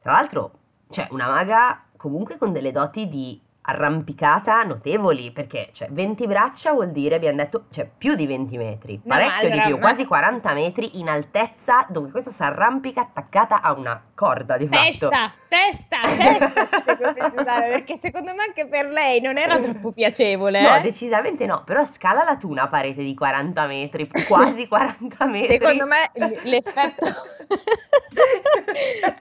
Tra 0.00 0.12
l'altro, 0.12 0.52
cioè, 0.92 1.08
una 1.10 1.28
maga 1.28 1.82
comunque 2.02 2.36
con 2.36 2.52
delle 2.52 2.72
doti 2.72 3.08
di 3.08 3.40
arrampicata 3.62 4.62
notevoli, 4.62 5.30
perché 5.30 5.70
cioè, 5.72 5.88
20 5.90 6.26
braccia 6.26 6.72
vuol 6.72 6.90
dire, 6.90 7.14
abbiamo 7.14 7.36
detto, 7.36 7.64
cioè, 7.70 7.88
più 7.96 8.14
di 8.14 8.26
20 8.26 8.56
metri, 8.56 9.00
parecchio 9.06 9.48
no, 9.48 9.54
allora, 9.54 9.54
di 9.54 9.72
più, 9.72 9.74
ma... 9.74 9.80
quasi 9.80 10.04
40 10.04 10.52
metri 10.52 10.98
in 10.98 11.08
altezza, 11.08 11.86
dove 11.88 12.10
questa 12.10 12.32
si 12.32 12.42
arrampica 12.42 13.02
attaccata 13.02 13.60
a 13.60 13.72
una 13.72 14.02
corda 14.14 14.56
di 14.56 14.68
testa, 14.68 15.08
fatto. 15.08 15.40
Testa, 15.48 15.96
testa, 16.16 17.60
perché 17.68 17.98
secondo 17.98 18.34
me 18.34 18.42
anche 18.44 18.66
per 18.66 18.86
lei 18.86 19.20
non 19.20 19.38
era 19.38 19.58
troppo 19.58 19.92
piacevole. 19.94 20.60
No, 20.60 20.76
eh? 20.76 20.80
decisamente 20.80 21.46
no, 21.46 21.62
però 21.64 21.84
scala 21.86 22.24
la 22.24 22.36
tu 22.36 22.50
una 22.50 22.68
parete 22.68 23.02
di 23.02 23.14
40 23.14 23.66
metri, 23.66 24.10
quasi 24.26 24.66
40 24.66 25.24
metri. 25.26 25.58
Secondo 25.58 25.86
me 25.86 26.10
l'effetto... 26.42 27.06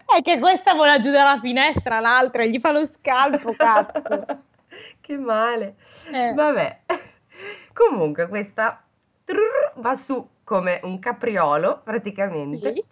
È 0.05 0.21
che 0.21 0.39
questa 0.39 0.73
vola 0.73 0.99
giù 0.99 1.11
dalla 1.11 1.39
finestra, 1.39 1.99
l'altra 1.99 2.45
gli 2.45 2.59
fa 2.59 2.71
lo 2.71 2.85
scalpo, 2.85 3.53
cazzo. 3.55 4.25
Che 5.11 5.17
male. 5.17 5.75
Eh. 6.11 6.33
Vabbè. 6.33 6.79
Comunque 7.73 8.27
questa 8.27 8.81
trrr, 9.25 9.73
va 9.75 9.95
su 9.95 10.27
come 10.43 10.79
un 10.83 10.99
capriolo 10.99 11.81
praticamente. 11.83 12.73
Sì. 12.73 12.83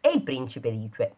E 0.00 0.10
il 0.10 0.22
principe 0.22 0.70
dice, 0.70 1.14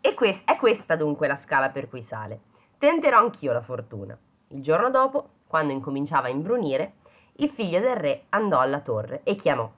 e 0.00 0.14
quest- 0.14 0.48
è 0.48 0.56
questa 0.56 0.96
dunque 0.96 1.28
la 1.28 1.36
scala 1.36 1.68
per 1.68 1.88
cui 1.88 2.02
sale. 2.02 2.40
Tenterò 2.78 3.18
anch'io 3.18 3.52
la 3.52 3.62
fortuna. 3.62 4.16
Il 4.48 4.62
giorno 4.62 4.90
dopo, 4.90 5.28
quando 5.46 5.72
incominciava 5.72 6.28
a 6.28 6.30
imbrunire, 6.30 6.94
il 7.36 7.50
figlio 7.50 7.80
del 7.80 7.96
re 7.96 8.24
andò 8.30 8.58
alla 8.58 8.80
torre 8.80 9.20
e 9.22 9.36
chiamò 9.36 9.70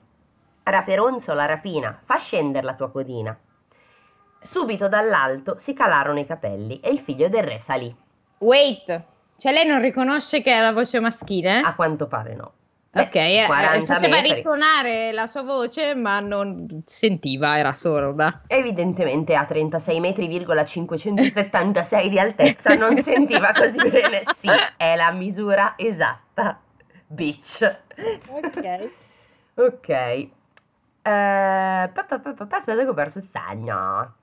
Raperonzo 0.63 1.33
la 1.33 1.45
rapina, 1.45 1.99
fa 2.05 2.17
scendere 2.17 2.65
la 2.65 2.75
tua 2.75 2.89
codina. 2.89 3.37
Subito 4.41 4.87
dall'alto 4.87 5.57
si 5.59 5.73
calarono 5.73 6.19
i 6.19 6.25
capelli 6.25 6.79
e 6.79 6.91
il 6.91 6.99
figlio 6.99 7.29
del 7.29 7.43
re 7.43 7.61
salì. 7.65 7.95
Wait, 8.39 9.03
cioè 9.41 9.53
lei 9.53 9.65
non 9.65 9.81
riconosce 9.81 10.43
che 10.43 10.55
è 10.55 10.61
la 10.61 10.71
voce 10.71 10.99
maschile? 10.99 11.61
A 11.61 11.73
quanto 11.73 12.05
pare 12.05 12.35
no. 12.35 12.51
Beh, 12.91 13.01
ok, 13.01 13.15
eh, 13.15 13.45
faceva 13.87 14.17
metri. 14.17 14.35
risuonare 14.35 15.11
la 15.13 15.25
sua 15.25 15.41
voce, 15.41 15.95
ma 15.95 16.19
non 16.19 16.83
sentiva, 16.85 17.57
era 17.57 17.73
sorda. 17.73 18.43
Evidentemente 18.45 19.33
a 19.33 19.45
36 19.45 19.99
metri, 19.99 20.27
576 20.27 22.09
di 22.09 22.19
altezza 22.19 22.75
non 22.75 23.01
sentiva 23.01 23.51
così 23.51 23.77
bene. 23.89 24.21
Sì, 24.37 24.49
è 24.77 24.95
la 24.95 25.09
misura 25.11 25.73
esatta. 25.75 26.59
Bitch. 27.07 27.77
Ok. 28.27 28.89
ok. 29.55 29.89
Eh, 29.89 30.29
aspetta 32.53 32.83
che 32.83 32.87
ho 32.87 32.93
perso 32.93 33.17
il 33.17 33.27
segno. 33.31 34.13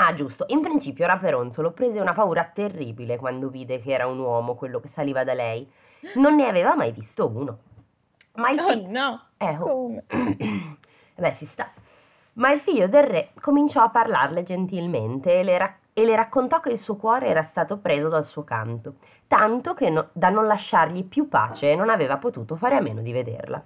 Ah, 0.00 0.14
giusto. 0.14 0.44
In 0.48 0.60
principio 0.60 1.06
Raperonzolo 1.06 1.72
prese 1.72 1.98
una 1.98 2.12
paura 2.14 2.48
terribile 2.54 3.16
quando 3.16 3.48
vide 3.48 3.80
che 3.80 3.92
era 3.92 4.06
un 4.06 4.18
uomo 4.20 4.54
quello 4.54 4.78
che 4.78 4.86
saliva 4.88 5.24
da 5.24 5.34
lei. 5.34 5.68
Non 6.14 6.36
ne 6.36 6.46
aveva 6.46 6.76
mai 6.76 6.92
visto 6.92 7.26
uno. 7.26 7.58
Ma 8.34 8.50
il 8.50 8.60
figlio... 8.60 8.86
Oh 8.86 8.90
no! 8.90 9.22
Eh, 9.36 9.56
oh. 9.58 10.02
Beh, 11.16 11.34
ci 11.36 11.46
sta. 11.46 11.66
Ma 12.34 12.52
il 12.52 12.60
figlio 12.60 12.86
del 12.86 13.02
re 13.02 13.30
cominciò 13.40 13.82
a 13.82 13.88
parlarle 13.88 14.44
gentilmente 14.44 15.40
e 15.40 15.42
le, 15.42 15.58
ra- 15.58 15.76
e 15.92 16.04
le 16.04 16.14
raccontò 16.14 16.60
che 16.60 16.70
il 16.70 16.78
suo 16.78 16.94
cuore 16.94 17.26
era 17.26 17.42
stato 17.42 17.78
preso 17.78 18.08
dal 18.08 18.26
suo 18.26 18.44
canto, 18.44 18.94
tanto 19.26 19.74
che 19.74 19.90
no- 19.90 20.10
da 20.12 20.28
non 20.28 20.46
lasciargli 20.46 21.04
più 21.04 21.26
pace 21.28 21.74
non 21.74 21.90
aveva 21.90 22.18
potuto 22.18 22.54
fare 22.54 22.76
a 22.76 22.80
meno 22.80 23.00
di 23.02 23.10
vederla. 23.10 23.60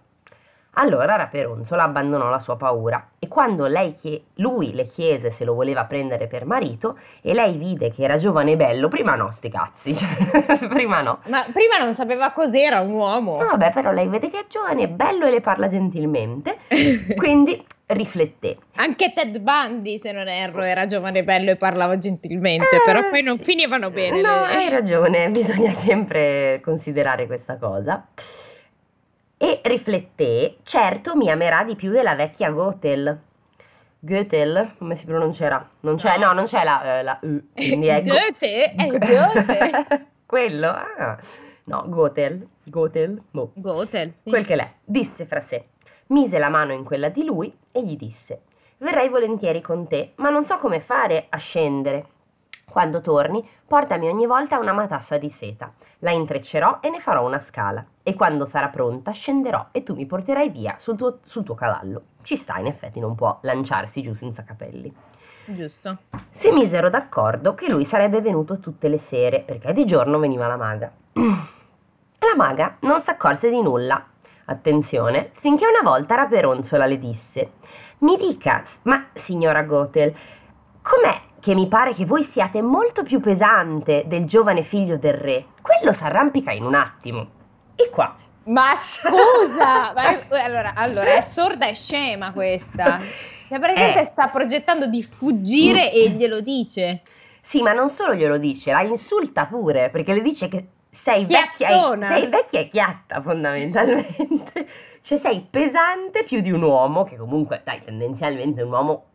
Allora 0.77 1.17
Raperonzola 1.17 1.83
abbandonò 1.83 2.31
la 2.31 2.39
sua 2.39 2.57
paura 2.57 3.09
e 3.19 3.29
quando 3.29 3.67
chie- 3.99 4.23
lui 4.37 4.73
le 4.73 4.87
chiese 4.87 5.31
se 5.31 5.45
lo 5.45 5.53
voleva 5.53 5.85
prendere 5.85 6.29
per 6.29 6.47
marito 6.47 6.99
e 7.21 7.35
lei 7.35 7.59
vide 7.59 7.93
che 7.93 8.05
era 8.05 8.17
giovane 8.17 8.53
e 8.53 8.57
bello, 8.57 8.89
prima 8.89 9.15
no, 9.15 9.31
sti 9.33 9.51
cazzi, 9.51 9.95
cioè, 9.95 10.09
prima 10.73 11.03
no. 11.03 11.19
Ma 11.27 11.45
prima 11.53 11.77
non 11.79 11.93
sapeva 11.93 12.33
cos'era 12.33 12.81
un 12.81 12.93
uomo. 12.93 13.37
No, 13.37 13.49
vabbè, 13.49 13.73
però 13.73 13.93
lei 13.93 14.09
vede 14.09 14.31
che 14.31 14.39
è 14.39 14.45
giovane 14.49 14.83
e 14.85 14.89
bello 14.89 15.27
e 15.27 15.31
le 15.31 15.41
parla 15.43 15.69
gentilmente, 15.69 16.61
quindi 17.17 17.63
rifletté. 17.87 18.57
Anche 18.77 19.13
Ted 19.13 19.41
Bundy, 19.41 19.99
se 19.99 20.11
non 20.11 20.27
erro, 20.27 20.63
era 20.63 20.87
giovane 20.87 21.19
e 21.19 21.25
bello 21.25 21.51
e 21.51 21.57
parlava 21.57 21.99
gentilmente, 21.99 22.77
eh, 22.77 22.83
però 22.83 23.11
poi 23.11 23.23
non 23.23 23.37
finivano 23.37 23.91
bene. 23.91 24.23
No, 24.23 24.47
le... 24.47 24.55
hai 24.55 24.71
ragione, 24.71 25.29
bisogna 25.29 25.73
sempre 25.75 26.61
considerare 26.63 27.27
questa 27.27 27.59
cosa 27.59 28.07
e 29.43 29.59
rifletté, 29.65 30.59
certo 30.63 31.17
mi 31.17 31.29
amerà 31.29 31.65
di 31.65 31.75
più 31.75 31.91
della 31.91 32.15
vecchia 32.15 32.51
Gothel. 32.51 33.21
Goethel, 33.99 34.75
come 34.79 34.95
si 34.95 35.05
pronuncerà? 35.05 35.69
Non 35.81 35.97
c'è, 35.97 36.17
no, 36.17 36.33
non 36.33 36.45
c'è 36.45 36.63
la, 36.63 36.99
eh, 36.99 37.03
la 37.03 37.19
U, 37.23 37.41
quindi 37.53 37.89
è 37.89 38.05
Goethe, 38.05 38.73
è 38.73 38.87
Goethe. 38.87 40.07
Quello? 40.27 40.69
Ah. 40.69 41.19
No, 41.65 41.85
Gothel, 41.89 42.47
Gothel, 42.63 43.21
boh. 43.33 43.51
Gothel, 43.55 44.13
sì. 44.23 44.31
Quel 44.31 44.47
che 44.47 44.55
l'è, 44.55 44.73
disse 44.85 45.27
fra 45.27 45.41
sé. 45.41 45.65
Mise 46.07 46.39
la 46.39 46.49
mano 46.49 46.73
in 46.73 46.85
quella 46.85 47.09
di 47.09 47.25
lui 47.25 47.53
e 47.73 47.83
gli 47.83 47.97
disse, 47.97 48.43
verrei 48.79 49.09
volentieri 49.09 49.61
con 49.61 49.89
te, 49.89 50.13
ma 50.17 50.31
non 50.31 50.45
so 50.45 50.59
come 50.59 50.79
fare 50.83 51.27
a 51.29 51.39
scendere. 51.39 52.07
Quando 52.71 53.01
torni, 53.01 53.47
portami 53.67 54.09
ogni 54.09 54.27
volta 54.27 54.59
una 54.59 54.73
matassa 54.73 55.19
di 55.19 55.31
seta 55.31 55.73
la 56.03 56.11
intreccerò 56.11 56.79
e 56.81 56.91
ne 56.91 57.01
farò 57.01 57.25
una 57.25 57.41
scala. 57.41 57.85
E 58.03 58.15
quando 58.15 58.47
sarà 58.47 58.69
pronta 58.69 59.13
scenderò 59.13 59.69
e 59.71 59.83
tu 59.83 59.95
mi 59.95 60.07
porterai 60.07 60.51
via 60.51 60.77
sul 60.79 60.97
tuo, 60.97 61.19
sul 61.25 61.45
tuo 61.45 61.55
cavallo. 61.55 62.03
Ci 62.23 62.37
sta, 62.37 62.59
in 62.59 62.67
effetti, 62.67 63.01
non 63.01 63.15
può 63.15 63.39
lanciarsi 63.43 64.03
giù 64.03 64.13
senza 64.15 64.43
capelli. 64.43 64.93
Giusto. 65.45 65.99
Si 66.33 66.51
misero 66.51 66.91
d'accordo 66.91 67.55
che 67.55 67.69
lui 67.69 67.85
sarebbe 67.85 68.21
venuto 68.21 68.59
tutte 68.59 68.89
le 68.89 68.99
sere, 68.99 69.41
perché 69.41 69.73
di 69.73 69.85
giorno 69.87 70.19
veniva 70.19 70.47
la 70.47 70.57
maga. 70.57 70.93
La 72.23 72.37
maga 72.37 72.77
non 72.83 73.01
s'accorse 73.01 73.51
di 73.51 73.61
nulla. 73.61 74.07
Attenzione, 74.45 75.33
finché 75.41 75.67
una 75.67 75.83
volta 75.83 76.15
Raperonzola 76.15 76.87
le 76.87 76.99
disse: 76.99 77.53
Mi 77.99 78.17
dica, 78.17 78.63
ma 78.83 79.07
signora 79.15 79.65
Gotel, 79.65 80.15
com'è 80.83 81.21
che 81.43 81.57
mi 81.57 81.67
pare 81.67 81.93
che 81.93 82.07
voi 82.07 82.23
siate 82.23 82.63
molto 82.63 83.03
più 83.03 83.19
pesante 83.19 84.05
del 84.07 84.27
giovane 84.27 84.63
figlio 84.63 84.97
del 84.97 85.15
re. 85.15 85.47
Quello 85.61 85.93
s'arrampica 85.93 86.53
in 86.53 86.63
un 86.63 86.77
attimo. 86.77 87.27
E 87.75 87.91
qua. 87.91 88.15
Ma 88.45 88.77
scusa! 88.77 89.93
ma 89.93 90.29
è, 90.29 90.41
allora, 90.41 90.73
allora, 90.75 91.17
è 91.17 91.23
sorda 91.23 91.67
e 91.67 91.75
scema 91.75 92.33
questa. 92.33 93.01
Cioè, 93.49 93.59
praticamente 93.59 94.03
eh. 94.03 94.05
sta 94.05 94.29
progettando 94.29 94.87
di 94.87 95.03
fuggire 95.03 95.93
e 95.93 96.11
glielo 96.11 96.41
dice. 96.41 97.03
Sì, 97.41 97.61
ma 97.61 97.73
non 97.73 97.91
solo 97.91 98.15
glielo 98.15 98.39
dice, 98.39 98.71
la 98.71 98.83
insulta 98.83 99.47
pure, 99.47 99.91
perché 99.91 100.15
le 100.15 100.23
dice 100.23 100.47
che 100.47 100.67
sei 100.93 101.27
vecchia, 101.27 101.69
e, 101.69 102.07
sei 102.07 102.29
vecchia 102.29 102.61
e 102.61 102.69
chiatta 102.69 103.21
fondamentalmente. 103.21 104.67
cioè 105.03 105.19
sei 105.19 105.45
pesante 105.51 106.23
più 106.23 106.41
di 106.41 106.53
un 106.53 106.63
uomo, 106.63 107.03
che 107.03 107.17
comunque, 107.17 107.63
dai, 107.65 107.83
tendenzialmente 107.85 108.63
un 108.63 108.71
uomo 108.71 109.07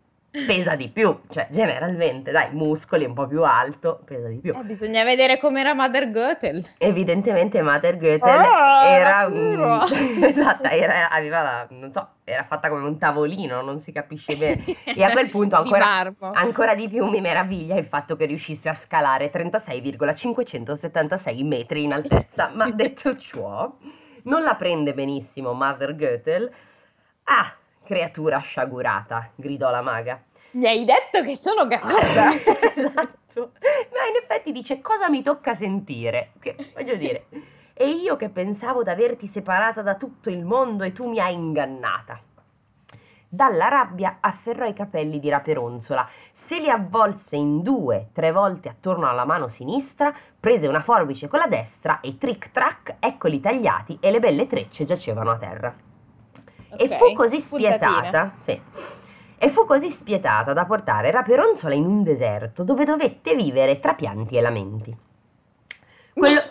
pesa 0.46 0.76
di 0.76 0.90
più, 0.90 1.18
cioè 1.30 1.48
generalmente, 1.50 2.32
dai, 2.32 2.50
muscoli 2.52 3.06
un 3.06 3.14
po' 3.14 3.28
più 3.28 3.44
alto, 3.44 4.02
pesa 4.06 4.28
di 4.28 4.40
più. 4.40 4.54
Eh, 4.54 4.64
bisogna 4.64 5.04
vedere 5.04 5.38
com'era 5.38 5.74
Mother 5.74 6.12
Goethel. 6.12 6.66
Evidentemente 6.78 7.62
Mother 7.62 7.98
Goethel 7.98 8.40
oh, 8.40 8.88
era 8.88 9.28
un... 9.28 9.86
esatto, 10.24 10.68
era, 10.68 11.10
aveva 11.10 11.42
la, 11.42 11.68
non 11.70 11.92
so, 11.92 12.08
era 12.24 12.44
fatta 12.44 12.70
come 12.70 12.84
un 12.84 12.98
tavolino, 12.98 13.62
non 13.62 13.82
si 13.82 13.92
capisce 13.92 14.36
bene. 14.36 14.64
E 14.84 15.04
a 15.04 15.12
quel 15.12 15.30
punto 15.30 15.56
ancora, 15.62 16.14
ancora 16.34 16.76
di 16.76 16.90
più 16.90 17.06
mi 17.06 17.22
meraviglia 17.22 17.76
il 17.76 17.86
fatto 17.86 18.16
che 18.16 18.26
riuscisse 18.26 18.70
a 18.70 18.74
scalare 18.74 19.30
36,576 19.30 21.44
metri 21.44 21.84
in 21.84 21.94
altezza. 21.94 22.50
Ma 22.54 22.70
detto 22.70 23.18
ciò, 23.18 23.74
non 24.24 24.44
la 24.44 24.56
prende 24.56 24.94
benissimo 24.94 25.54
Mother 25.54 25.96
Goethel. 25.96 26.52
Ah, 27.24 27.54
creatura 27.84 28.40
sciagurata, 28.40 29.32
gridò 29.36 29.72
la 29.72 29.82
maga. 29.82 30.22
Mi 30.58 30.66
hai 30.66 30.86
detto 30.86 31.22
che 31.22 31.38
sono 31.38 31.68
grassa. 31.68 32.34
esatto. 32.76 33.52
Ma 33.94 34.08
in 34.10 34.16
effetti 34.20 34.52
dice 34.52 34.82
cosa 34.82 35.08
mi 35.08 35.22
tocca 35.22 35.54
sentire. 35.54 36.32
Che, 36.40 36.56
voglio 36.74 36.96
dire, 36.96 37.26
e 37.74 37.90
io 37.90 38.16
che 38.16 38.30
pensavo 38.30 38.82
d'averti 38.82 39.28
separata 39.28 39.84
da 39.84 39.96
tutto 39.96 40.30
il 40.30 40.44
mondo 40.44 40.84
e 40.84 40.94
tu 40.94 41.08
mi 41.08 41.20
hai 41.20 41.36
ingannata. 41.36 42.20
Dalla 43.30 43.68
rabbia 43.68 44.18
afferrò 44.20 44.66
i 44.66 44.74
capelli 44.74 45.20
di 45.20 45.30
Raperonzola, 45.30 46.10
se 46.34 46.60
li 46.60 46.70
avvolse 46.70 47.36
in 47.36 47.62
due, 47.62 48.08
tre 48.14 48.32
volte 48.32 48.70
attorno 48.70 49.08
alla 49.08 49.26
mano 49.26 49.50
sinistra, 49.50 50.12
prese 50.40 50.66
una 50.66 50.82
forbice 50.82 51.28
con 51.28 51.40
la 51.40 51.48
destra 51.48 52.00
e 52.00 52.18
tric 52.18 52.52
trac, 52.52 52.96
eccoli 53.00 53.40
tagliati 53.40 53.98
e 54.00 54.10
le 54.10 54.20
belle 54.20 54.48
trecce 54.48 54.86
giacevano 54.86 55.32
a 55.32 55.38
terra. 55.38 55.76
Okay. 56.70 56.88
E 56.88 56.98
fu 56.98 57.14
così 57.14 57.40
spietata, 57.42 58.32
sì, 58.44 58.60
e 59.38 59.52
fu 59.52 59.66
così 59.66 59.90
spietata 59.92 60.54
da 60.54 60.66
portare 60.66 61.12
Raperonzola 61.12 61.74
in 61.74 61.86
un 61.86 62.04
deserto 62.04 62.64
dove 62.64 62.86
dovette 62.86 63.36
vivere 63.36 63.80
tra 63.80 63.94
pianti 63.94 64.36
e 64.36 64.42
lamenti. 64.42 64.98
Quello, 66.14 66.42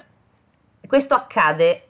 questo 0.87 1.15
accade 1.15 1.86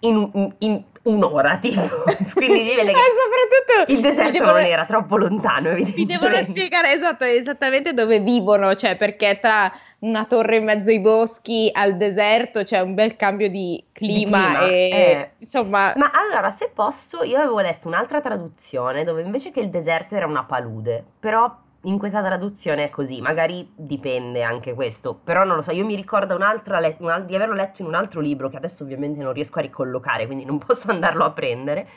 in, 0.00 0.52
in, 0.58 0.82
un'ora 1.02 1.58
tipo 1.58 1.80
quindi 2.34 2.68
si 2.68 2.76
vede 2.76 2.92
che 2.92 3.92
il 3.92 4.00
deserto 4.00 4.30
devono, 4.32 4.52
non 4.52 4.64
era 4.64 4.84
troppo 4.84 5.16
lontano 5.16 5.72
vi 5.72 6.04
devono 6.04 6.34
spiegare 6.42 6.92
esatto, 6.92 7.24
esattamente 7.24 7.94
dove 7.94 8.20
vivono 8.20 8.74
cioè 8.74 8.96
perché 8.96 9.38
tra 9.40 9.72
una 10.00 10.26
torre 10.26 10.56
in 10.56 10.64
mezzo 10.64 10.90
ai 10.90 11.00
boschi 11.00 11.70
al 11.72 11.96
deserto 11.96 12.62
c'è 12.64 12.80
un 12.80 12.94
bel 12.94 13.16
cambio 13.16 13.48
di 13.48 13.82
clima, 13.92 14.38
di 14.38 14.44
clima 14.44 14.66
e 14.66 14.90
eh. 14.90 15.30
insomma 15.38 15.94
ma 15.96 16.10
allora 16.12 16.50
se 16.50 16.70
posso 16.72 17.22
io 17.22 17.38
avevo 17.38 17.60
letto 17.60 17.88
un'altra 17.88 18.20
traduzione 18.20 19.04
dove 19.04 19.22
invece 19.22 19.50
che 19.50 19.60
il 19.60 19.70
deserto 19.70 20.14
era 20.14 20.26
una 20.26 20.44
palude 20.44 21.02
però 21.18 21.50
in 21.84 21.98
questa 21.98 22.22
traduzione 22.22 22.84
è 22.84 22.90
così, 22.90 23.20
magari 23.20 23.70
dipende 23.74 24.42
anche 24.42 24.74
questo, 24.74 25.18
però 25.22 25.44
non 25.44 25.56
lo 25.56 25.62
so, 25.62 25.70
io 25.70 25.84
mi 25.84 25.94
ricordo 25.94 26.34
un'altra 26.34 26.78
let- 26.78 27.00
un 27.00 27.24
di 27.26 27.34
averlo 27.34 27.54
letto 27.54 27.80
in 27.80 27.88
un 27.88 27.94
altro 27.94 28.20
libro 28.20 28.50
che 28.50 28.56
adesso 28.56 28.82
ovviamente 28.82 29.22
non 29.22 29.32
riesco 29.32 29.58
a 29.58 29.62
ricollocare, 29.62 30.26
quindi 30.26 30.44
non 30.44 30.58
posso 30.64 30.90
andarlo 30.90 31.24
a 31.24 31.30
prendere, 31.30 31.88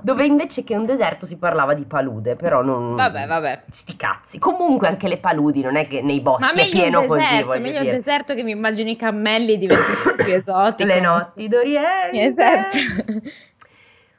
dove 0.00 0.24
invece 0.26 0.62
che 0.64 0.74
un 0.76 0.84
deserto 0.84 1.26
si 1.26 1.36
parlava 1.36 1.74
di 1.74 1.84
palude, 1.84 2.36
però 2.36 2.62
non... 2.62 2.94
Vabbè, 2.96 3.26
vabbè. 3.26 3.62
Sti 3.70 3.96
cazzi. 3.96 4.38
Comunque 4.38 4.88
anche 4.88 5.06
le 5.06 5.18
paludi 5.18 5.60
non 5.60 5.76
è 5.76 5.86
che 5.86 6.02
nei 6.02 6.20
boschi 6.20 6.42
Ma 6.54 6.60
è 6.60 6.68
pieno 6.70 7.02
un 7.02 7.06
deserto, 7.08 7.28
così, 7.30 7.42
voglio 7.44 7.60
meglio 7.60 7.80
dire. 7.80 7.90
un 7.90 7.96
deserto 7.98 8.34
che 8.34 8.42
mi 8.42 8.50
immagino 8.50 8.90
i 8.90 8.96
cammelli 8.96 9.58
diventano 9.58 10.14
più 10.16 10.24
esotici. 10.34 10.88
Le 10.88 11.00
notti 11.00 11.48
d'Oriente. 11.48 12.20
Esatto. 12.20 12.76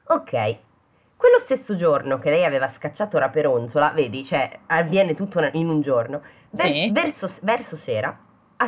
Ok. 0.08 0.58
Quello 1.18 1.40
stesso 1.40 1.76
giorno 1.76 2.20
che 2.20 2.30
lei 2.30 2.46
aveva 2.46 2.68
scacciato 2.68 3.18
Raperonzola, 3.18 3.90
vedi, 3.90 4.24
cioè 4.24 4.60
avviene 4.68 5.16
tutto 5.16 5.40
in 5.54 5.68
un 5.68 5.82
giorno, 5.82 6.22
vers- 6.52 6.72
Sì. 6.74 6.92
verso, 6.92 7.30
verso 7.42 7.76
sera 7.76 8.16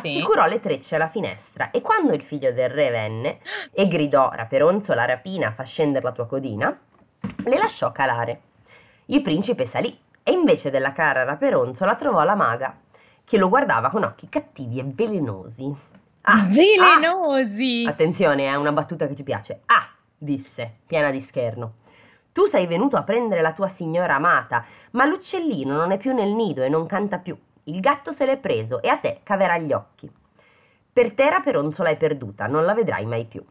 Sì. 0.02 0.18
assicurò 0.18 0.46
le 0.48 0.60
trecce 0.60 0.96
alla 0.96 1.10
finestra 1.10 1.70
e 1.72 1.82
quando 1.82 2.14
il 2.14 2.24
figlio 2.24 2.52
del 2.52 2.70
re 2.70 2.90
venne 2.90 3.40
e 3.72 3.88
gridò 3.88 4.32
Raperonzola 4.34 5.06
rapina 5.06 5.52
fa 5.52 5.64
scendere 5.64 6.04
la 6.04 6.12
tua 6.12 6.26
codina, 6.28 6.76
le 7.44 7.58
lasciò 7.58 7.92
calare. 7.92 8.42
Il 9.06 9.22
principe 9.22 9.66
salì 9.68 9.98
e 10.24 10.32
invece 10.32 10.70
della 10.72 10.92
cara 10.92 11.24
Raperonzola 11.24 11.96
trovò 11.96 12.24
la 12.24 12.36
maga 12.36 12.78
che 13.26 13.38
lo 13.38 13.48
guardava 13.50 13.90
con 13.90 14.04
occhi 14.04 14.28
cattivi 14.28 14.80
e 14.80 14.84
velenosi. 14.86 15.72
Ah, 16.22 16.48
Velenosi. 16.50 17.86
ah, 17.88 17.92
attenzione, 17.92 18.46
è 18.48 18.56
una 18.56 18.72
battuta 18.72 19.08
che 19.08 19.16
ci 19.16 19.24
piace. 19.24 19.62
Ah, 19.68 19.88
disse, 20.18 20.78
piena 20.88 21.12
di 21.12 21.22
scherno. 21.22 21.74
Tu 22.32 22.46
sei 22.46 22.68
venuto 22.68 22.96
a 22.96 23.04
prendere 23.04 23.42
la 23.42 23.54
tua 23.54 23.68
signora 23.70 24.16
amata, 24.16 24.66
ma 24.92 25.06
l'uccellino 25.06 25.76
non 25.76 25.92
è 25.92 25.98
più 25.98 26.14
nel 26.14 26.30
nido 26.32 26.62
e 26.64 26.70
non 26.70 26.86
canta 26.86 27.18
più. 27.18 27.38
Il 27.64 27.80
gatto 27.80 28.12
se 28.14 28.26
l'è 28.26 28.38
preso 28.38 28.82
e 28.82 28.88
a 28.90 28.98
te 28.98 29.20
caverà 29.24 29.58
gli 29.58 29.74
occhi. 29.74 30.10
Per 30.92 31.14
te 31.14 31.30
Raperonzola 31.30 31.90
è 31.90 31.98
perduta, 31.98 32.48
non 32.48 32.66
la 32.66 32.74
vedrai 32.74 33.06
mai 33.06 33.26
più. 33.26 33.44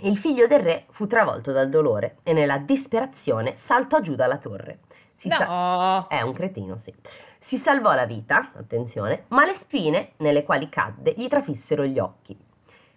Il 0.00 0.18
figlio 0.18 0.46
del 0.46 0.60
re 0.60 0.86
fu 0.90 1.06
travolto 1.06 1.52
dal 1.52 1.68
dolore 1.68 2.16
e 2.22 2.32
nella 2.32 2.58
disperazione 2.58 3.56
saltò 3.56 4.00
giù 4.00 4.14
dalla 4.14 4.38
torre. 4.38 4.80
Si 5.14 5.30
sa- 5.30 5.46
No. 5.46 6.06
è 6.08 6.20
un 6.20 6.32
cretino, 6.32 6.78
sì. 6.82 6.92
Si 7.38 7.56
salvò 7.58 7.94
la 7.94 8.06
vita, 8.06 8.50
attenzione, 8.56 9.24
ma 9.28 9.44
le 9.44 9.54
spine 9.54 10.12
nelle 10.18 10.42
quali 10.44 10.68
cadde 10.68 11.14
gli 11.16 11.28
trafissero 11.28 11.84
gli 11.84 11.98
occhi. 11.98 12.36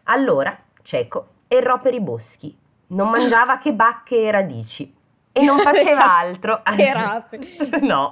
Allora, 0.06 0.58
cieco, 0.84 1.28
errò 1.48 1.80
per 1.80 1.94
i 1.94 2.02
boschi, 2.02 2.58
non 2.88 3.10
mangiava 3.10 3.58
che 3.60 3.74
bacche 3.74 4.22
e 4.24 4.32
radici 4.32 4.96
e 5.38 5.46
non 5.46 5.60
faceva 5.60 6.18
altro. 6.18 6.62
Rape. 6.66 7.40
no, 7.82 8.12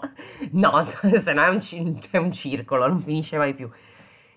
no, 0.51 0.91
se 1.23 1.33
no 1.33 1.43
è 1.43 1.47
un, 1.49 1.99
è 2.11 2.17
un 2.17 2.31
circolo, 2.31 2.87
non 2.87 3.01
finisce 3.01 3.37
mai 3.37 3.53
più. 3.53 3.69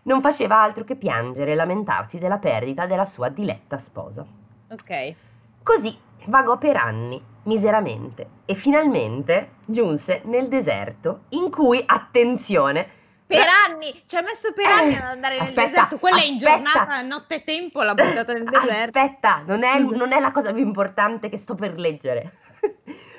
Non 0.04 0.22
faceva 0.22 0.62
altro 0.62 0.84
che 0.84 0.96
piangere 0.96 1.52
e 1.52 1.54
lamentarsi 1.54 2.18
della 2.18 2.38
perdita 2.38 2.86
della 2.86 3.04
sua 3.04 3.28
diletta 3.28 3.78
sposa. 3.78 4.24
Ok. 4.70 5.14
Così 5.62 5.94
vagò 6.26 6.56
per 6.56 6.76
anni, 6.76 7.22
miseramente, 7.44 8.28
e 8.46 8.54
finalmente 8.54 9.56
giunse 9.66 10.22
nel 10.24 10.48
deserto 10.48 11.24
in 11.30 11.50
cui, 11.50 11.82
attenzione, 11.84 12.96
Per 13.26 13.44
anni, 13.68 14.02
ci 14.06 14.16
ha 14.16 14.22
messo 14.22 14.54
per 14.54 14.66
anni 14.66 14.94
ad 14.96 15.02
andare 15.02 15.34
nel 15.34 15.48
aspetta, 15.48 15.68
deserto. 15.68 15.98
Quella 15.98 16.22
in 16.22 16.36
aspetta. 16.36 16.56
giornata, 16.56 17.02
notte 17.02 17.44
tempo, 17.44 17.82
l'ha 17.82 17.92
buttata 17.92 18.32
nel 18.32 18.44
deserto. 18.44 18.98
Aspetta, 18.98 19.42
non 19.44 19.62
è, 19.62 19.78
non 19.78 20.12
è 20.14 20.18
la 20.20 20.32
cosa 20.32 20.50
più 20.54 20.62
importante 20.62 21.28
che 21.28 21.36
sto 21.36 21.54
per 21.54 21.78
leggere. 21.78 22.32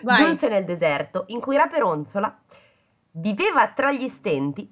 Vai. 0.01 0.23
Giunse 0.25 0.47
nel 0.47 0.63
deserto 0.65 1.25
in 1.27 1.39
cui 1.41 1.57
Raperonzola 1.57 2.39
viveva 3.11 3.67
tra 3.75 3.91
gli 3.91 4.07
stenti 4.09 4.69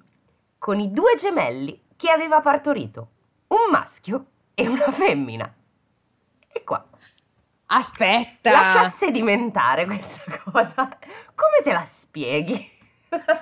con 0.58 0.80
i 0.80 0.90
due 0.90 1.16
gemelli 1.18 1.80
che 1.96 2.10
aveva 2.10 2.40
partorito, 2.40 3.08
un 3.48 3.70
maschio 3.70 4.24
e 4.54 4.66
una 4.66 4.90
femmina. 4.92 5.52
E 6.50 6.64
qua, 6.64 6.84
Aspetta. 7.66 8.50
lascia 8.50 8.90
sedimentare 8.98 9.84
questa 9.84 10.40
cosa. 10.50 10.74
Come 11.34 11.62
te 11.62 11.72
la 11.72 11.86
spieghi? 11.88 12.76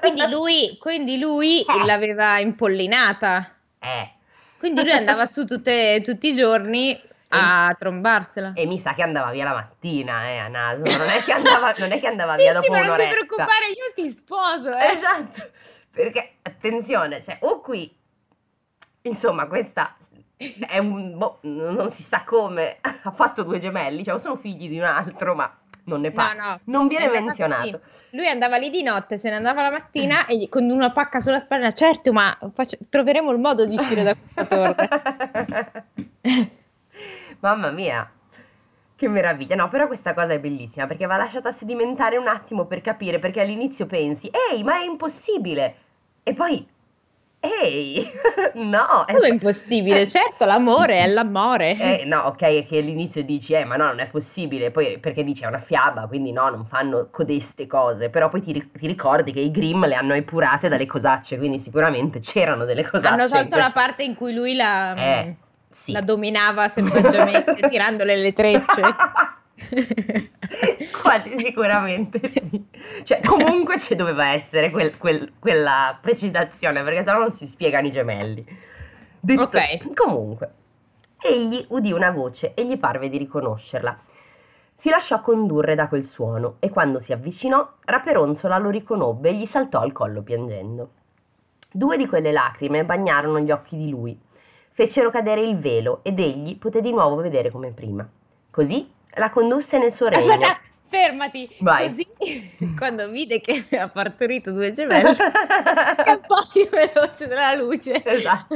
Quindi 0.00 0.28
lui, 0.30 0.76
quindi 0.80 1.18
lui 1.18 1.60
Eh. 1.66 1.84
l'aveva 1.84 2.38
impollinata. 2.38 3.54
Eh, 3.78 4.10
Quindi 4.58 4.82
lui 4.82 4.92
andava 4.92 5.26
su 5.26 5.44
tutte- 5.44 6.00
tutti 6.02 6.28
i 6.30 6.34
giorni 6.34 6.98
a 7.28 7.74
trombarsela. 7.78 8.52
e 8.54 8.66
mi 8.66 8.78
sa 8.80 8.94
che 8.94 9.02
andava 9.02 9.30
via 9.30 9.44
la 9.44 9.52
mattina, 9.54 10.28
eh, 10.28 10.38
a 10.38 10.48
naso. 10.48 10.82
Non 10.96 11.08
è 11.08 11.22
che 11.22 11.32
andava, 11.32 11.74
non 11.78 11.92
è 11.92 12.00
che 12.00 12.06
andava 12.06 12.34
sì, 12.36 12.42
via 12.42 12.50
sì, 12.52 12.56
dopo 12.58 12.72
ma 12.72 12.78
non 12.78 12.84
ti 12.84 12.90
un'oretta. 12.92 13.10
preoccupare, 13.14 13.66
io 13.68 13.92
ti 13.94 14.08
sposo, 14.10 14.76
eh. 14.76 14.86
Esatto, 14.96 15.50
perché 15.90 16.34
attenzione, 16.42 17.22
cioè, 17.24 17.38
o 17.40 17.60
qui, 17.60 17.94
insomma, 19.02 19.46
questa 19.46 19.96
è 20.68 20.78
un, 20.78 21.16
boh, 21.16 21.38
non 21.42 21.90
si 21.92 22.02
sa 22.02 22.22
come, 22.24 22.78
ha 22.80 23.10
fatto 23.12 23.42
due 23.42 23.58
gemelli, 23.58 24.04
cioè 24.04 24.14
o 24.14 24.18
sono 24.18 24.36
figli 24.36 24.68
di 24.68 24.78
un 24.78 24.84
altro, 24.84 25.34
ma 25.34 25.50
non 25.84 26.00
ne 26.00 26.08
No, 26.08 26.14
parla, 26.14 26.42
no. 26.50 26.60
non 26.64 26.88
viene 26.88 27.08
menzionato. 27.08 27.80
Lui 28.10 28.28
andava 28.28 28.56
lì 28.56 28.70
di 28.70 28.82
notte, 28.82 29.18
se 29.18 29.28
ne 29.30 29.36
andava 29.36 29.62
la 29.62 29.70
mattina 29.70 30.26
e 30.26 30.48
con 30.48 30.68
una 30.70 30.90
pacca 30.90 31.20
sulla 31.20 31.38
spalla, 31.40 31.72
certo, 31.72 32.12
ma 32.12 32.36
faccia- 32.54 32.78
troveremo 32.88 33.30
il 33.30 33.38
modo 33.38 33.66
di 33.66 33.76
uscire 33.76 34.02
da 34.02 34.14
questa 34.16 34.44
torre. 34.46 35.84
Mamma 37.40 37.70
mia, 37.70 38.08
che 38.96 39.08
meraviglia. 39.08 39.54
No, 39.56 39.68
però 39.68 39.86
questa 39.86 40.14
cosa 40.14 40.32
è 40.32 40.38
bellissima 40.38 40.86
perché 40.86 41.06
va 41.06 41.16
lasciata 41.16 41.52
sedimentare 41.52 42.16
un 42.16 42.28
attimo 42.28 42.64
per 42.66 42.80
capire, 42.80 43.18
perché 43.18 43.40
all'inizio 43.40 43.86
pensi, 43.86 44.30
ehi, 44.50 44.62
ma 44.62 44.78
è 44.80 44.84
impossibile. 44.84 45.74
E 46.22 46.34
poi, 46.34 46.66
ehi, 47.38 48.10
no. 48.54 49.04
è- 49.04 49.12
Come 49.14 49.28
è 49.28 49.30
impossibile? 49.32 50.08
Certo, 50.08 50.44
l'amore 50.44 50.98
è 50.98 51.06
l'amore. 51.06 51.76
Eh, 52.00 52.04
no, 52.04 52.22
ok, 52.22 52.40
è 52.42 52.66
che 52.66 52.78
all'inizio 52.78 53.22
dici, 53.22 53.52
eh, 53.52 53.64
ma 53.64 53.76
no, 53.76 53.86
non 53.86 54.00
è 54.00 54.06
possibile, 54.08 54.70
poi 54.70 54.98
perché 54.98 55.22
dici 55.22 55.42
è 55.42 55.46
una 55.46 55.60
fiaba, 55.60 56.06
quindi 56.06 56.32
no, 56.32 56.48
non 56.48 56.64
fanno 56.66 57.08
codeste 57.10 57.66
cose, 57.66 58.08
però 58.08 58.28
poi 58.28 58.40
ti, 58.42 58.70
ti 58.72 58.86
ricordi 58.86 59.32
che 59.32 59.40
i 59.40 59.50
Grimm 59.50 59.84
le 59.84 59.94
hanno 59.94 60.14
epurate 60.14 60.68
dalle 60.68 60.86
cosacce, 60.86 61.36
quindi 61.38 61.60
sicuramente 61.60 62.18
c'erano 62.20 62.64
delle 62.64 62.88
cosacce. 62.88 63.12
Hanno 63.12 63.28
tolto 63.28 63.56
la 63.56 63.70
parte 63.72 64.02
in 64.02 64.14
cui 64.16 64.32
lui 64.34 64.54
la, 64.56 64.94
Eh, 64.94 65.36
sì. 65.86 65.92
la 65.92 66.00
dominava 66.00 66.68
selvaggiamente, 66.68 67.54
tirandole 67.70 68.16
le 68.16 68.32
trecce. 68.32 68.82
Quasi 71.02 71.38
sicuramente 71.38 72.20
sì. 72.28 72.64
Cioè, 73.04 73.20
comunque 73.22 73.78
ci 73.80 73.94
doveva 73.94 74.32
essere 74.32 74.70
quel- 74.70 74.96
quel- 74.98 75.32
quella 75.38 75.96
precisazione, 76.00 76.82
perché 76.82 77.04
sennò 77.04 77.18
non 77.18 77.32
si 77.32 77.46
spiegano 77.46 77.86
i 77.86 77.92
gemelli. 77.92 78.44
Detto- 79.20 79.42
Ok. 79.42 79.94
Comunque, 79.94 80.50
egli 81.20 81.64
udì 81.68 81.92
una 81.92 82.10
voce 82.10 82.52
e 82.54 82.66
gli 82.66 82.78
parve 82.78 83.08
di 83.08 83.18
riconoscerla. 83.18 83.98
Si 84.78 84.90
lasciò 84.90 85.20
condurre 85.22 85.74
da 85.74 85.88
quel 85.88 86.04
suono 86.04 86.56
e 86.60 86.68
quando 86.68 87.00
si 87.00 87.12
avvicinò, 87.12 87.66
Raperonzola 87.84 88.58
lo 88.58 88.68
riconobbe 88.70 89.30
e 89.30 89.34
gli 89.34 89.46
saltò 89.46 89.80
al 89.80 89.92
collo 89.92 90.22
piangendo. 90.22 90.90
Due 91.72 91.96
di 91.96 92.06
quelle 92.06 92.30
lacrime 92.30 92.84
bagnarono 92.84 93.40
gli 93.40 93.50
occhi 93.50 93.76
di 93.76 93.88
lui, 93.90 94.18
fecero 94.76 95.10
cadere 95.10 95.40
il 95.40 95.58
velo 95.58 96.00
ed 96.02 96.20
egli 96.20 96.58
poté 96.58 96.82
di 96.82 96.90
nuovo 96.90 97.16
vedere 97.16 97.50
come 97.50 97.70
prima. 97.70 98.06
Così 98.50 98.88
la 99.14 99.30
condusse 99.30 99.78
nel 99.78 99.94
suo 99.94 100.08
regno. 100.08 100.30
Aspetta, 100.34 100.58
fermati. 100.88 101.48
Vai. 101.60 101.88
Così, 101.88 102.74
quando 102.76 103.08
vide 103.08 103.40
che 103.40 103.64
aveva 103.72 103.88
partorito 103.88 104.52
due 104.52 104.72
gemelli, 104.72 105.14
scappò 105.14 106.34
più 106.52 106.68
veloce 106.68 107.26
della 107.26 107.54
luce. 107.54 108.04
Esatto. 108.04 108.54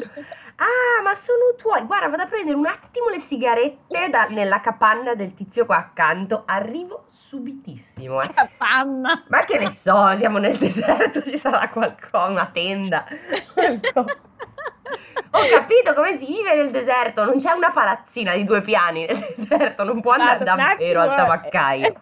Ah, 0.56 1.00
ma 1.02 1.14
sono 1.24 1.54
tuoi. 1.56 1.86
Guarda, 1.86 2.08
vado 2.08 2.24
a 2.24 2.26
prendere 2.26 2.54
un 2.54 2.66
attimo 2.66 3.08
le 3.08 3.20
sigarette 3.20 4.10
da- 4.10 4.26
nella 4.26 4.60
capanna 4.60 5.14
del 5.14 5.32
tizio 5.32 5.64
qua 5.64 5.78
accanto. 5.78 6.42
Arrivo 6.44 7.06
subitissimo, 7.08 8.20
eh. 8.20 8.30
La 8.34 8.46
panna. 8.58 9.24
Ma 9.28 9.44
che 9.46 9.56
ne 9.58 9.74
so, 9.82 10.18
siamo 10.18 10.36
nel 10.36 10.58
deserto, 10.58 11.22
ci 11.22 11.38
sarà 11.38 11.66
qualcosa, 11.70 12.26
una 12.26 12.50
tenda. 12.52 13.06
Ho 15.32 15.40
capito 15.48 15.94
come 15.94 16.18
si 16.18 16.26
vive 16.26 16.54
nel 16.54 16.70
deserto, 16.70 17.24
non 17.24 17.40
c'è 17.40 17.52
una 17.52 17.70
palazzina 17.70 18.34
di 18.34 18.44
due 18.44 18.62
piani 18.62 19.06
nel 19.06 19.34
deserto, 19.36 19.84
non 19.84 20.00
può 20.00 20.12
andare 20.12 20.44
Vado 20.44 20.62
davvero 20.62 21.00
al 21.00 21.08
attimo, 21.10 21.26
tabaccaio. 21.26 21.92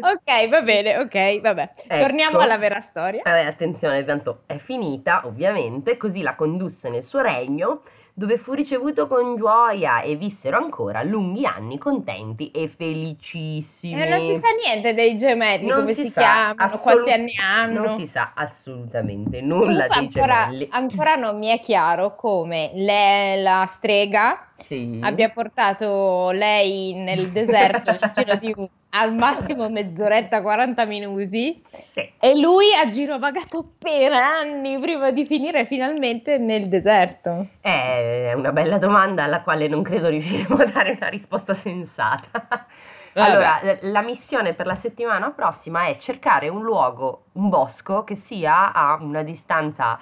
ok, 0.00 0.48
va 0.48 0.62
bene, 0.62 0.98
ok, 0.98 1.40
vabbè. 1.40 1.70
Ecco. 1.86 1.98
Torniamo 1.98 2.38
alla 2.38 2.58
vera 2.58 2.80
storia. 2.80 3.22
Vabbè, 3.24 3.44
attenzione, 3.44 4.04
tanto 4.04 4.42
è 4.46 4.58
finita, 4.58 5.22
ovviamente, 5.26 5.96
così 5.96 6.22
la 6.22 6.34
condusse 6.34 6.88
nel 6.88 7.04
suo 7.04 7.20
regno, 7.20 7.82
dove 8.20 8.36
fu 8.36 8.52
ricevuto 8.52 9.06
con 9.08 9.34
gioia 9.36 10.02
e 10.02 10.14
vissero 10.14 10.58
ancora 10.58 11.02
lunghi 11.02 11.46
anni 11.46 11.78
contenti 11.78 12.50
e 12.50 12.68
felicissimi. 12.68 13.98
Eh, 14.02 14.08
non 14.10 14.20
si 14.20 14.36
sa 14.38 14.48
niente 14.62 14.92
dei 14.92 15.16
gemelli, 15.16 15.64
Non 15.66 15.78
come 15.80 15.94
si 15.94 16.02
si, 16.02 16.10
sa, 16.10 16.20
chiamano, 16.20 16.54
assolut- 16.58 16.82
quanti 16.82 17.12
anni 17.12 17.32
hanno. 17.42 17.84
Non 17.86 17.98
si 17.98 18.06
sa 18.06 18.32
assolutamente 18.34 19.40
nulla 19.40 19.86
Comunque 19.86 19.88
dei 19.88 20.20
ancora, 20.22 20.44
gemelli. 20.44 20.68
ancora 20.70 21.14
non 21.14 21.38
mi 21.38 21.46
è 21.46 21.60
chiaro 21.60 22.14
come 22.14 22.72
le- 22.74 23.40
la 23.40 23.64
strega 23.66 24.48
Sì. 24.66 24.98
abbia 25.02 25.30
portato 25.30 26.30
lei 26.32 26.92
nel 26.92 27.30
deserto 27.32 27.90
nel 27.90 28.10
giro 28.14 28.34
di 28.36 28.52
un- 28.54 28.68
al 28.90 29.14
massimo 29.14 29.68
mezz'oretta, 29.68 30.42
40 30.42 30.84
minuti 30.84 31.62
Sì. 31.92 32.08
E 32.18 32.38
lui 32.38 32.66
ha 32.74 32.90
girovagato 32.90 33.72
per 33.78 34.12
anni 34.12 34.78
prima 34.78 35.10
di 35.10 35.24
finire 35.26 35.66
finalmente 35.66 36.38
nel 36.38 36.68
deserto. 36.68 37.48
È 37.60 38.32
una 38.34 38.52
bella 38.52 38.78
domanda 38.78 39.24
alla 39.24 39.42
quale 39.42 39.68
non 39.68 39.82
credo 39.82 40.08
riusciremo 40.08 40.56
a 40.56 40.66
dare 40.66 40.96
una 40.98 41.08
risposta 41.08 41.54
sensata. 41.54 42.66
Allora, 43.14 43.60
la 43.80 44.02
missione 44.02 44.54
per 44.54 44.66
la 44.66 44.76
settimana 44.76 45.30
prossima 45.32 45.86
è 45.86 45.96
cercare 45.98 46.48
un 46.48 46.62
luogo, 46.62 47.24
un 47.32 47.48
bosco 47.48 48.04
che 48.04 48.14
sia 48.14 48.72
a 48.72 48.98
una 49.00 49.24
distanza 49.24 49.98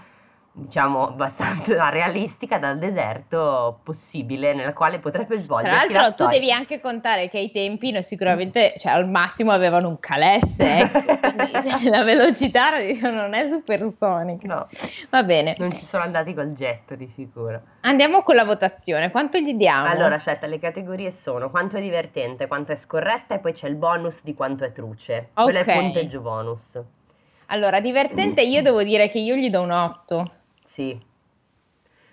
diciamo 0.59 1.09
abbastanza 1.09 1.89
realistica 1.91 2.59
dal 2.59 2.79
deserto 2.79 3.81
possibile 3.83 4.55
nella 4.55 4.73
quale 4.73 4.99
potrebbe 4.99 5.41
svolgersi 5.41 5.89
Tra 5.89 6.01
l'altro 6.01 6.25
tu 6.27 6.31
devi 6.31 6.51
anche 6.51 6.81
contare 6.81 7.29
che 7.29 7.39
ai 7.39 7.51
tempi 7.51 7.93
no, 7.93 8.03
sicuramente 8.03 8.75
cioè, 8.79 8.93
al 8.93 9.09
massimo 9.09 9.53
avevano 9.53 9.89
un 9.89 9.99
calesse 9.99 10.79
ecco, 10.91 10.99
la 11.89 12.03
velocità 12.03 12.71
non 13.03 13.35
è 13.35 13.49
supersonica. 13.49 14.47
No. 14.47 14.67
Va 15.11 15.23
bene. 15.23 15.55
Non 15.59 15.71
ci 15.71 15.87
sono 15.87 16.03
andati 16.03 16.35
col 16.35 16.53
jet 16.53 16.95
di 16.95 17.11
sicuro. 17.15 17.61
Andiamo 17.83 18.23
con 18.23 18.35
la 18.35 18.45
votazione. 18.45 19.11
Quanto 19.11 19.39
gli 19.39 19.55
diamo? 19.55 19.89
allora 19.89 20.17
aspetta 20.17 20.47
le 20.47 20.59
categorie 20.59 21.13
sono 21.13 21.51
quanto 21.51 21.77
è 21.77 21.81
divertente 21.81 22.47
quanto 22.47 22.73
è 22.73 22.77
scorretta 22.77 23.35
e 23.35 23.39
poi 23.39 23.53
c'è 23.53 23.69
il 23.69 23.77
bonus 23.77 24.23
di 24.23 24.35
quanto 24.35 24.65
è 24.65 24.73
truce. 24.73 25.31
Okay. 25.35 25.45
quello 25.45 25.59
è 25.59 25.61
il 25.61 25.83
punteggio 25.83 26.21
bonus. 26.21 26.81
Allora 27.47 27.81
divertente 27.81 28.43
io 28.43 28.63
devo 28.63 28.83
dire 28.83 29.09
che 29.09 29.19
io 29.19 29.35
gli 29.35 29.49
do 29.49 29.63
un 29.63 29.71
8 29.71 30.33
sì. 30.79 31.07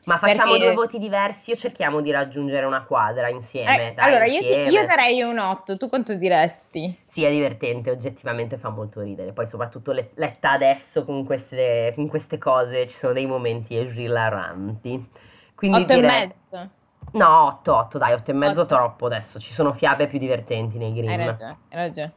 Ma 0.06 0.20
facciamo 0.20 0.52
Perché... 0.52 0.66
due 0.66 0.74
voti 0.74 1.00
diversi 1.00 1.52
o 1.52 1.56
cerchiamo 1.56 2.02
di 2.02 2.12
raggiungere 2.12 2.66
una 2.66 2.84
quadra 2.84 3.28
insieme? 3.30 3.92
Eh, 3.92 3.94
Dai, 3.94 4.08
allora, 4.08 4.26
insieme. 4.26 4.70
Io, 4.70 4.82
io, 4.82 4.86
darei 4.86 5.22
un 5.22 5.40
8, 5.40 5.78
tu 5.78 5.90
quanto 5.90 6.16
diresti? 6.16 6.96
Sì, 7.08 7.24
è 7.24 7.30
divertente, 7.32 7.90
oggettivamente 7.90 8.58
fa 8.58 8.70
molto 8.70 9.02
ridere. 9.02 9.34
Poi 9.34 9.48
soprattutto 9.48 9.92
le, 9.92 10.12
letta 10.16 10.52
adesso 10.52 11.04
con 11.06 11.26
queste, 11.26 11.94
con 11.96 12.08
queste, 12.08 12.38
cose 12.38 12.88
ci 12.88 12.96
sono 12.96 13.14
dei 13.14 13.26
momenti 13.26 13.78
esilaranti. 13.78 15.10
Quindi 15.56 15.82
8 15.82 15.94
direi... 15.94 16.10
e 16.10 16.28
mezzo? 16.28 16.70
No, 17.14 17.46
8, 17.46 17.76
8, 17.76 17.98
dai, 17.98 18.14
8 18.14 18.30
e 18.30 18.34
mezzo 18.34 18.62
8. 18.62 18.76
troppo 18.76 19.06
adesso. 19.08 19.40
Ci 19.40 19.54
sono 19.54 19.74
fiabe 19.74 20.08
più 20.08 20.20
divertenti 20.20 20.78
nei 20.78 20.94
Grimm. 20.94 21.10
Hai 21.10 21.18
ragione, 21.18 21.58
hai 21.70 21.78
ragione. 21.78 22.14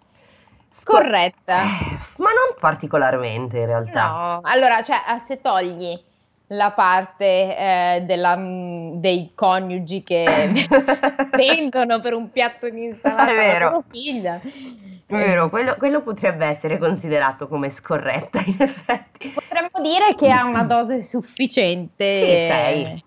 Scorretta. 0.70 1.62
Eh, 1.62 1.98
ma 2.18 2.30
non 2.32 2.54
particolarmente 2.60 3.58
in 3.58 3.66
realtà. 3.66 4.06
No, 4.06 4.40
allora, 4.42 4.82
cioè, 4.82 4.96
se 5.24 5.40
togli 5.40 6.07
la 6.48 6.70
parte 6.72 7.24
eh, 7.56 8.02
della, 8.06 8.36
mm, 8.36 8.94
dei 8.94 9.32
coniugi 9.34 10.02
che 10.02 10.66
vendono 11.32 12.00
per 12.00 12.14
un 12.14 12.30
piatto 12.30 12.68
di 12.68 12.84
insalata 12.84 13.30
alla 13.30 13.58
loro 13.58 13.84
figlia. 13.88 14.40
È 14.40 15.14
vero, 15.14 15.48
quello, 15.48 15.76
quello, 15.76 16.02
potrebbe 16.02 16.46
essere 16.46 16.78
considerato 16.78 17.48
come 17.48 17.70
scorretta 17.70 18.42
in 18.44 18.56
effetti. 18.58 19.32
Potremmo 19.34 19.80
dire 19.82 20.14
che 20.14 20.30
ha 20.30 20.44
una 20.44 20.64
dose 20.64 21.02
sufficiente. 21.02 22.18
Sì, 22.18 22.26
sei. 22.26 23.06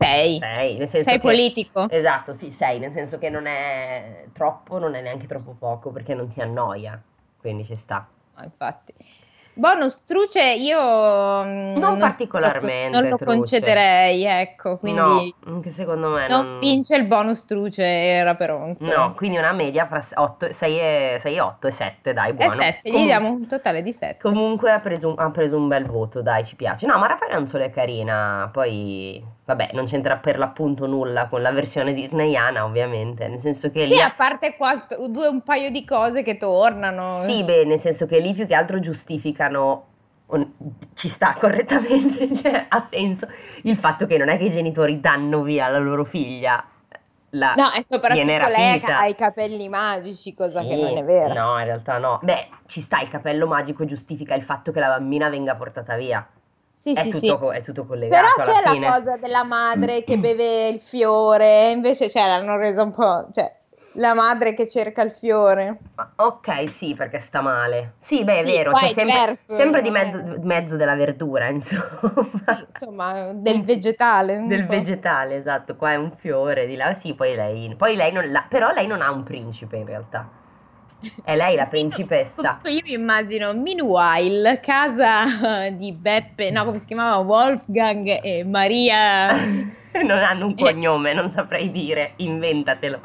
Sei, 0.00 0.38
sei, 0.38 0.78
nel 0.78 0.88
senso 0.88 1.10
sei 1.10 1.18
che, 1.18 1.26
politico? 1.26 1.86
Esatto, 1.90 2.32
sì, 2.32 2.50
sei, 2.52 2.78
nel 2.78 2.92
senso 2.94 3.18
che 3.18 3.28
non 3.28 3.44
è 3.44 4.24
troppo, 4.32 4.78
non 4.78 4.94
è 4.94 5.02
neanche 5.02 5.26
troppo 5.26 5.54
poco 5.58 5.90
perché 5.90 6.14
non 6.14 6.32
ti 6.32 6.40
annoia, 6.40 6.98
quindi 7.38 7.66
ci 7.66 7.76
sta. 7.76 8.06
Ah, 8.36 8.44
infatti. 8.44 8.94
Bonus 9.52 10.04
truce 10.06 10.54
io 10.54 10.80
mm, 10.80 11.74
non, 11.74 11.78
non 11.78 11.98
particolarmente 11.98 12.88
non 12.88 13.08
lo 13.08 13.16
truce. 13.16 13.24
concederei, 13.24 14.24
ecco, 14.24 14.78
quindi 14.78 15.00
no, 15.00 15.52
anche 15.52 15.72
secondo 15.72 16.08
me 16.10 16.28
non, 16.28 16.46
non, 16.46 16.58
vince 16.60 16.96
il 16.96 17.04
bonus 17.04 17.44
truce 17.44 17.82
era 17.82 18.34
Peronzo. 18.36 18.86
No, 18.86 19.12
quindi 19.14 19.38
una 19.38 19.52
media 19.52 19.86
fra 19.86 20.04
8, 20.14 20.52
6, 20.52 20.78
e, 20.78 21.18
6 21.20 21.34
e 21.34 21.40
8 21.40 21.66
e 21.66 21.72
7, 21.72 22.12
dai, 22.12 22.32
buono. 22.32 22.54
E 22.54 22.60
7, 22.60 22.80
Comun- 22.84 23.02
gli 23.02 23.06
diamo 23.06 23.28
un 23.30 23.46
totale 23.46 23.82
di 23.82 23.92
7. 23.92 24.18
Comunque 24.22 24.70
ha 24.70 24.78
preso, 24.78 25.14
ha 25.14 25.30
preso 25.30 25.56
un 25.56 25.68
bel 25.68 25.86
voto, 25.86 26.22
dai, 26.22 26.44
ci 26.46 26.54
piace. 26.54 26.86
No, 26.86 26.96
ma 26.98 27.08
Rafael 27.08 27.46
è 27.50 27.70
carina, 27.70 28.48
poi 28.52 29.22
vabbè, 29.54 29.70
non 29.72 29.86
c'entra 29.86 30.16
per 30.18 30.38
l'appunto 30.38 30.86
nulla 30.86 31.26
con 31.26 31.42
la 31.42 31.50
versione 31.50 31.92
disneyana, 31.92 32.64
ovviamente, 32.64 33.26
nel 33.26 33.40
senso 33.40 33.70
che 33.70 33.84
lì... 33.84 33.96
Sì, 33.96 34.02
a 34.02 34.14
parte 34.16 34.54
quattro, 34.56 35.08
due, 35.08 35.26
un 35.26 35.42
paio 35.42 35.70
di 35.70 35.84
cose 35.84 36.22
che 36.22 36.36
tornano. 36.36 37.22
Sì, 37.22 37.42
beh, 37.42 37.64
nel 37.64 37.80
senso 37.80 38.06
che 38.06 38.20
lì 38.20 38.32
più 38.32 38.46
che 38.46 38.54
altro 38.54 38.78
giustificano 38.78 39.86
ci 40.94 41.08
sta 41.08 41.34
correttamente, 41.40 42.32
cioè 42.36 42.66
ha 42.68 42.86
senso 42.88 43.26
il 43.62 43.76
fatto 43.76 44.06
che 44.06 44.16
non 44.16 44.28
è 44.28 44.38
che 44.38 44.44
i 44.44 44.52
genitori 44.52 45.00
danno 45.00 45.42
via 45.42 45.68
la 45.68 45.78
loro 45.78 46.04
figlia. 46.04 46.64
La 47.34 47.54
no, 47.54 47.72
e 47.72 47.84
soprattutto 47.84 48.48
lei 48.48 48.82
ha 48.84 49.06
i 49.06 49.14
capelli 49.14 49.68
magici, 49.68 50.34
cosa 50.34 50.62
sì, 50.62 50.68
che 50.68 50.76
non 50.76 50.96
è 50.96 51.04
vero. 51.04 51.32
No, 51.32 51.58
in 51.58 51.64
realtà 51.64 51.98
no. 51.98 52.18
Beh, 52.22 52.48
ci 52.66 52.80
sta, 52.80 53.00
il 53.00 53.08
capello 53.08 53.46
magico 53.46 53.84
giustifica 53.84 54.34
il 54.34 54.42
fatto 54.42 54.72
che 54.72 54.80
la 54.80 54.88
bambina 54.88 55.28
venga 55.28 55.54
portata 55.54 55.96
via. 55.96 56.26
Sì, 56.80 56.94
è, 56.94 57.02
sì, 57.02 57.10
tutto, 57.10 57.50
sì. 57.50 57.56
è 57.56 57.62
tutto 57.62 57.84
collegato. 57.84 58.26
Però 58.36 58.52
c'è 58.52 58.68
fine. 58.70 58.86
la 58.86 58.94
cosa 58.94 59.16
della 59.18 59.44
madre 59.44 60.02
che 60.02 60.16
beve 60.16 60.68
il 60.68 60.80
fiore, 60.80 61.70
invece 61.70 62.08
cioè, 62.08 62.26
l'hanno 62.26 62.56
resa 62.56 62.82
un 62.82 62.90
po'. 62.90 63.28
Cioè, 63.34 63.54
la 63.94 64.14
madre 64.14 64.54
che 64.54 64.66
cerca 64.66 65.02
il 65.02 65.10
fiore. 65.12 65.78
Ok, 66.16 66.70
sì, 66.70 66.94
perché 66.94 67.20
sta 67.20 67.42
male. 67.42 67.94
Sì, 68.00 68.24
beh, 68.24 68.40
è 68.40 68.44
vero, 68.44 68.72
cioè, 68.72 68.92
sempre, 68.94 69.04
diverso, 69.04 69.54
sempre 69.56 69.82
di 69.82 69.90
mezzo, 69.90 70.22
mezzo, 70.42 70.76
della 70.76 70.94
verdura, 70.94 71.48
insomma. 71.52 72.66
Insomma, 72.72 73.32
del 73.34 73.62
vegetale. 73.62 74.46
Del 74.46 74.64
po'. 74.64 74.72
vegetale, 74.72 75.36
esatto. 75.36 75.76
Qua 75.76 75.92
è 75.92 75.96
un 75.96 76.12
fiore, 76.16 76.66
di 76.66 76.76
là 76.76 76.94
sì, 77.00 77.14
poi 77.14 77.34
lei... 77.34 77.74
Poi 77.76 77.94
lei 77.94 78.12
non 78.12 78.30
la, 78.30 78.46
però 78.48 78.70
lei 78.72 78.86
non 78.86 79.02
ha 79.02 79.10
un 79.10 79.22
principe 79.22 79.76
in 79.76 79.86
realtà. 79.86 80.39
È 81.22 81.34
lei 81.34 81.56
la 81.56 81.66
principessa. 81.66 82.60
Io 82.68 82.80
mi 82.84 82.92
immagino 82.92 83.52
Meanwhile, 83.54 84.60
casa 84.60 85.70
di 85.70 85.92
Beppe, 85.92 86.50
no, 86.50 86.64
come 86.64 86.78
si 86.78 86.86
chiamava? 86.86 87.16
Wolfgang 87.16 88.20
e 88.22 88.44
Maria. 88.44 89.34
non 90.04 90.18
hanno 90.18 90.46
un 90.46 90.54
cognome, 90.54 91.12
non 91.14 91.30
saprei 91.30 91.70
dire, 91.70 92.12
inventatelo. 92.16 93.00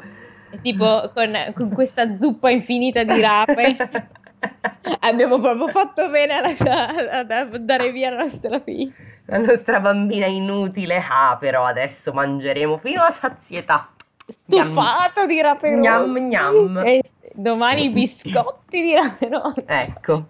Tipo 0.62 1.10
con, 1.12 1.32
con 1.54 1.70
questa 1.70 2.16
zuppa 2.18 2.50
infinita 2.50 3.02
di 3.02 3.20
rape. 3.20 3.76
Abbiamo 5.00 5.40
proprio 5.40 5.68
fatto 5.68 6.08
bene 6.10 6.34
ad 6.34 7.30
andare 7.30 7.90
via 7.90 8.10
la 8.10 8.22
nostra 8.24 8.60
figlia. 8.60 8.92
La 9.26 9.38
nostra 9.38 9.80
bambina 9.80 10.26
inutile. 10.26 10.98
Ah, 10.98 11.36
però 11.38 11.64
adesso 11.64 12.12
mangeremo 12.12 12.78
fino 12.78 13.02
a 13.02 13.10
sazietà. 13.10 13.90
Stufato 14.26 15.20
gnam. 15.20 15.26
di 15.26 15.40
rape 15.40 15.70
Gnam 15.70 16.18
gnam. 16.18 16.82
E 16.84 17.02
domani 17.36 17.84
i 17.84 17.90
biscotti 17.90 18.82
di 18.82 18.94
rape 18.94 19.28
Ecco. 19.66 20.26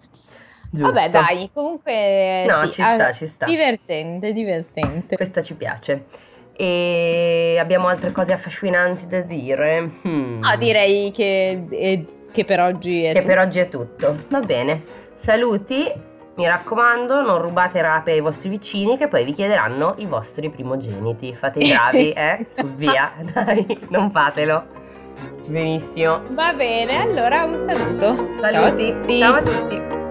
Giusto. 0.69 0.91
Vabbè, 0.91 1.09
dai, 1.09 1.49
comunque 1.53 2.45
no, 2.45 2.65
sì, 2.65 2.73
ci 2.73 2.81
sta, 2.81 3.07
ah, 3.07 3.13
ci 3.13 3.27
sta. 3.27 3.45
Divertente, 3.45 4.33
divertente. 4.33 5.15
Questa 5.15 5.41
ci 5.41 5.53
piace. 5.53 6.05
E 6.53 7.57
abbiamo 7.59 7.87
altre 7.87 8.11
cose 8.11 8.33
affascinanti 8.33 9.07
da 9.07 9.21
dire? 9.21 9.89
Hmm. 10.05 10.43
Ah, 10.43 10.57
direi 10.57 11.11
che, 11.11 11.65
eh, 11.69 12.05
che 12.31 12.45
per 12.45 12.59
oggi 12.59 13.03
è 13.03 13.13
che 13.13 13.21
tutto. 13.21 13.27
per 13.27 13.39
oggi 13.39 13.59
è 13.59 13.69
tutto. 13.69 14.23
Va 14.27 14.39
bene. 14.39 14.83
Saluti, 15.17 15.89
mi 16.35 16.47
raccomando, 16.47 17.21
non 17.21 17.41
rubate 17.41 17.81
rape 17.81 18.11
ai 18.11 18.21
vostri 18.21 18.49
vicini 18.49 18.97
che 18.97 19.07
poi 19.07 19.23
vi 19.23 19.33
chiederanno 19.33 19.95
i 19.99 20.05
vostri 20.05 20.49
primogeniti. 20.49 21.33
Fate 21.35 21.59
i 21.59 21.69
bravi, 21.71 22.11
eh? 22.17 22.47
Su 22.55 22.67
via, 22.75 23.13
dai, 23.33 23.87
non 23.89 24.11
fatelo. 24.11 24.85
Benissimo. 25.47 26.21
Va 26.31 26.53
bene, 26.53 27.01
allora 27.01 27.43
un 27.43 27.65
saluto. 27.67 28.15
Saluti. 28.41 28.51
Ciao 28.51 28.65
a 28.65 28.71
tutti. 28.71 29.19
Ciao 29.19 29.33
a 29.33 29.41
tutti. 29.41 30.06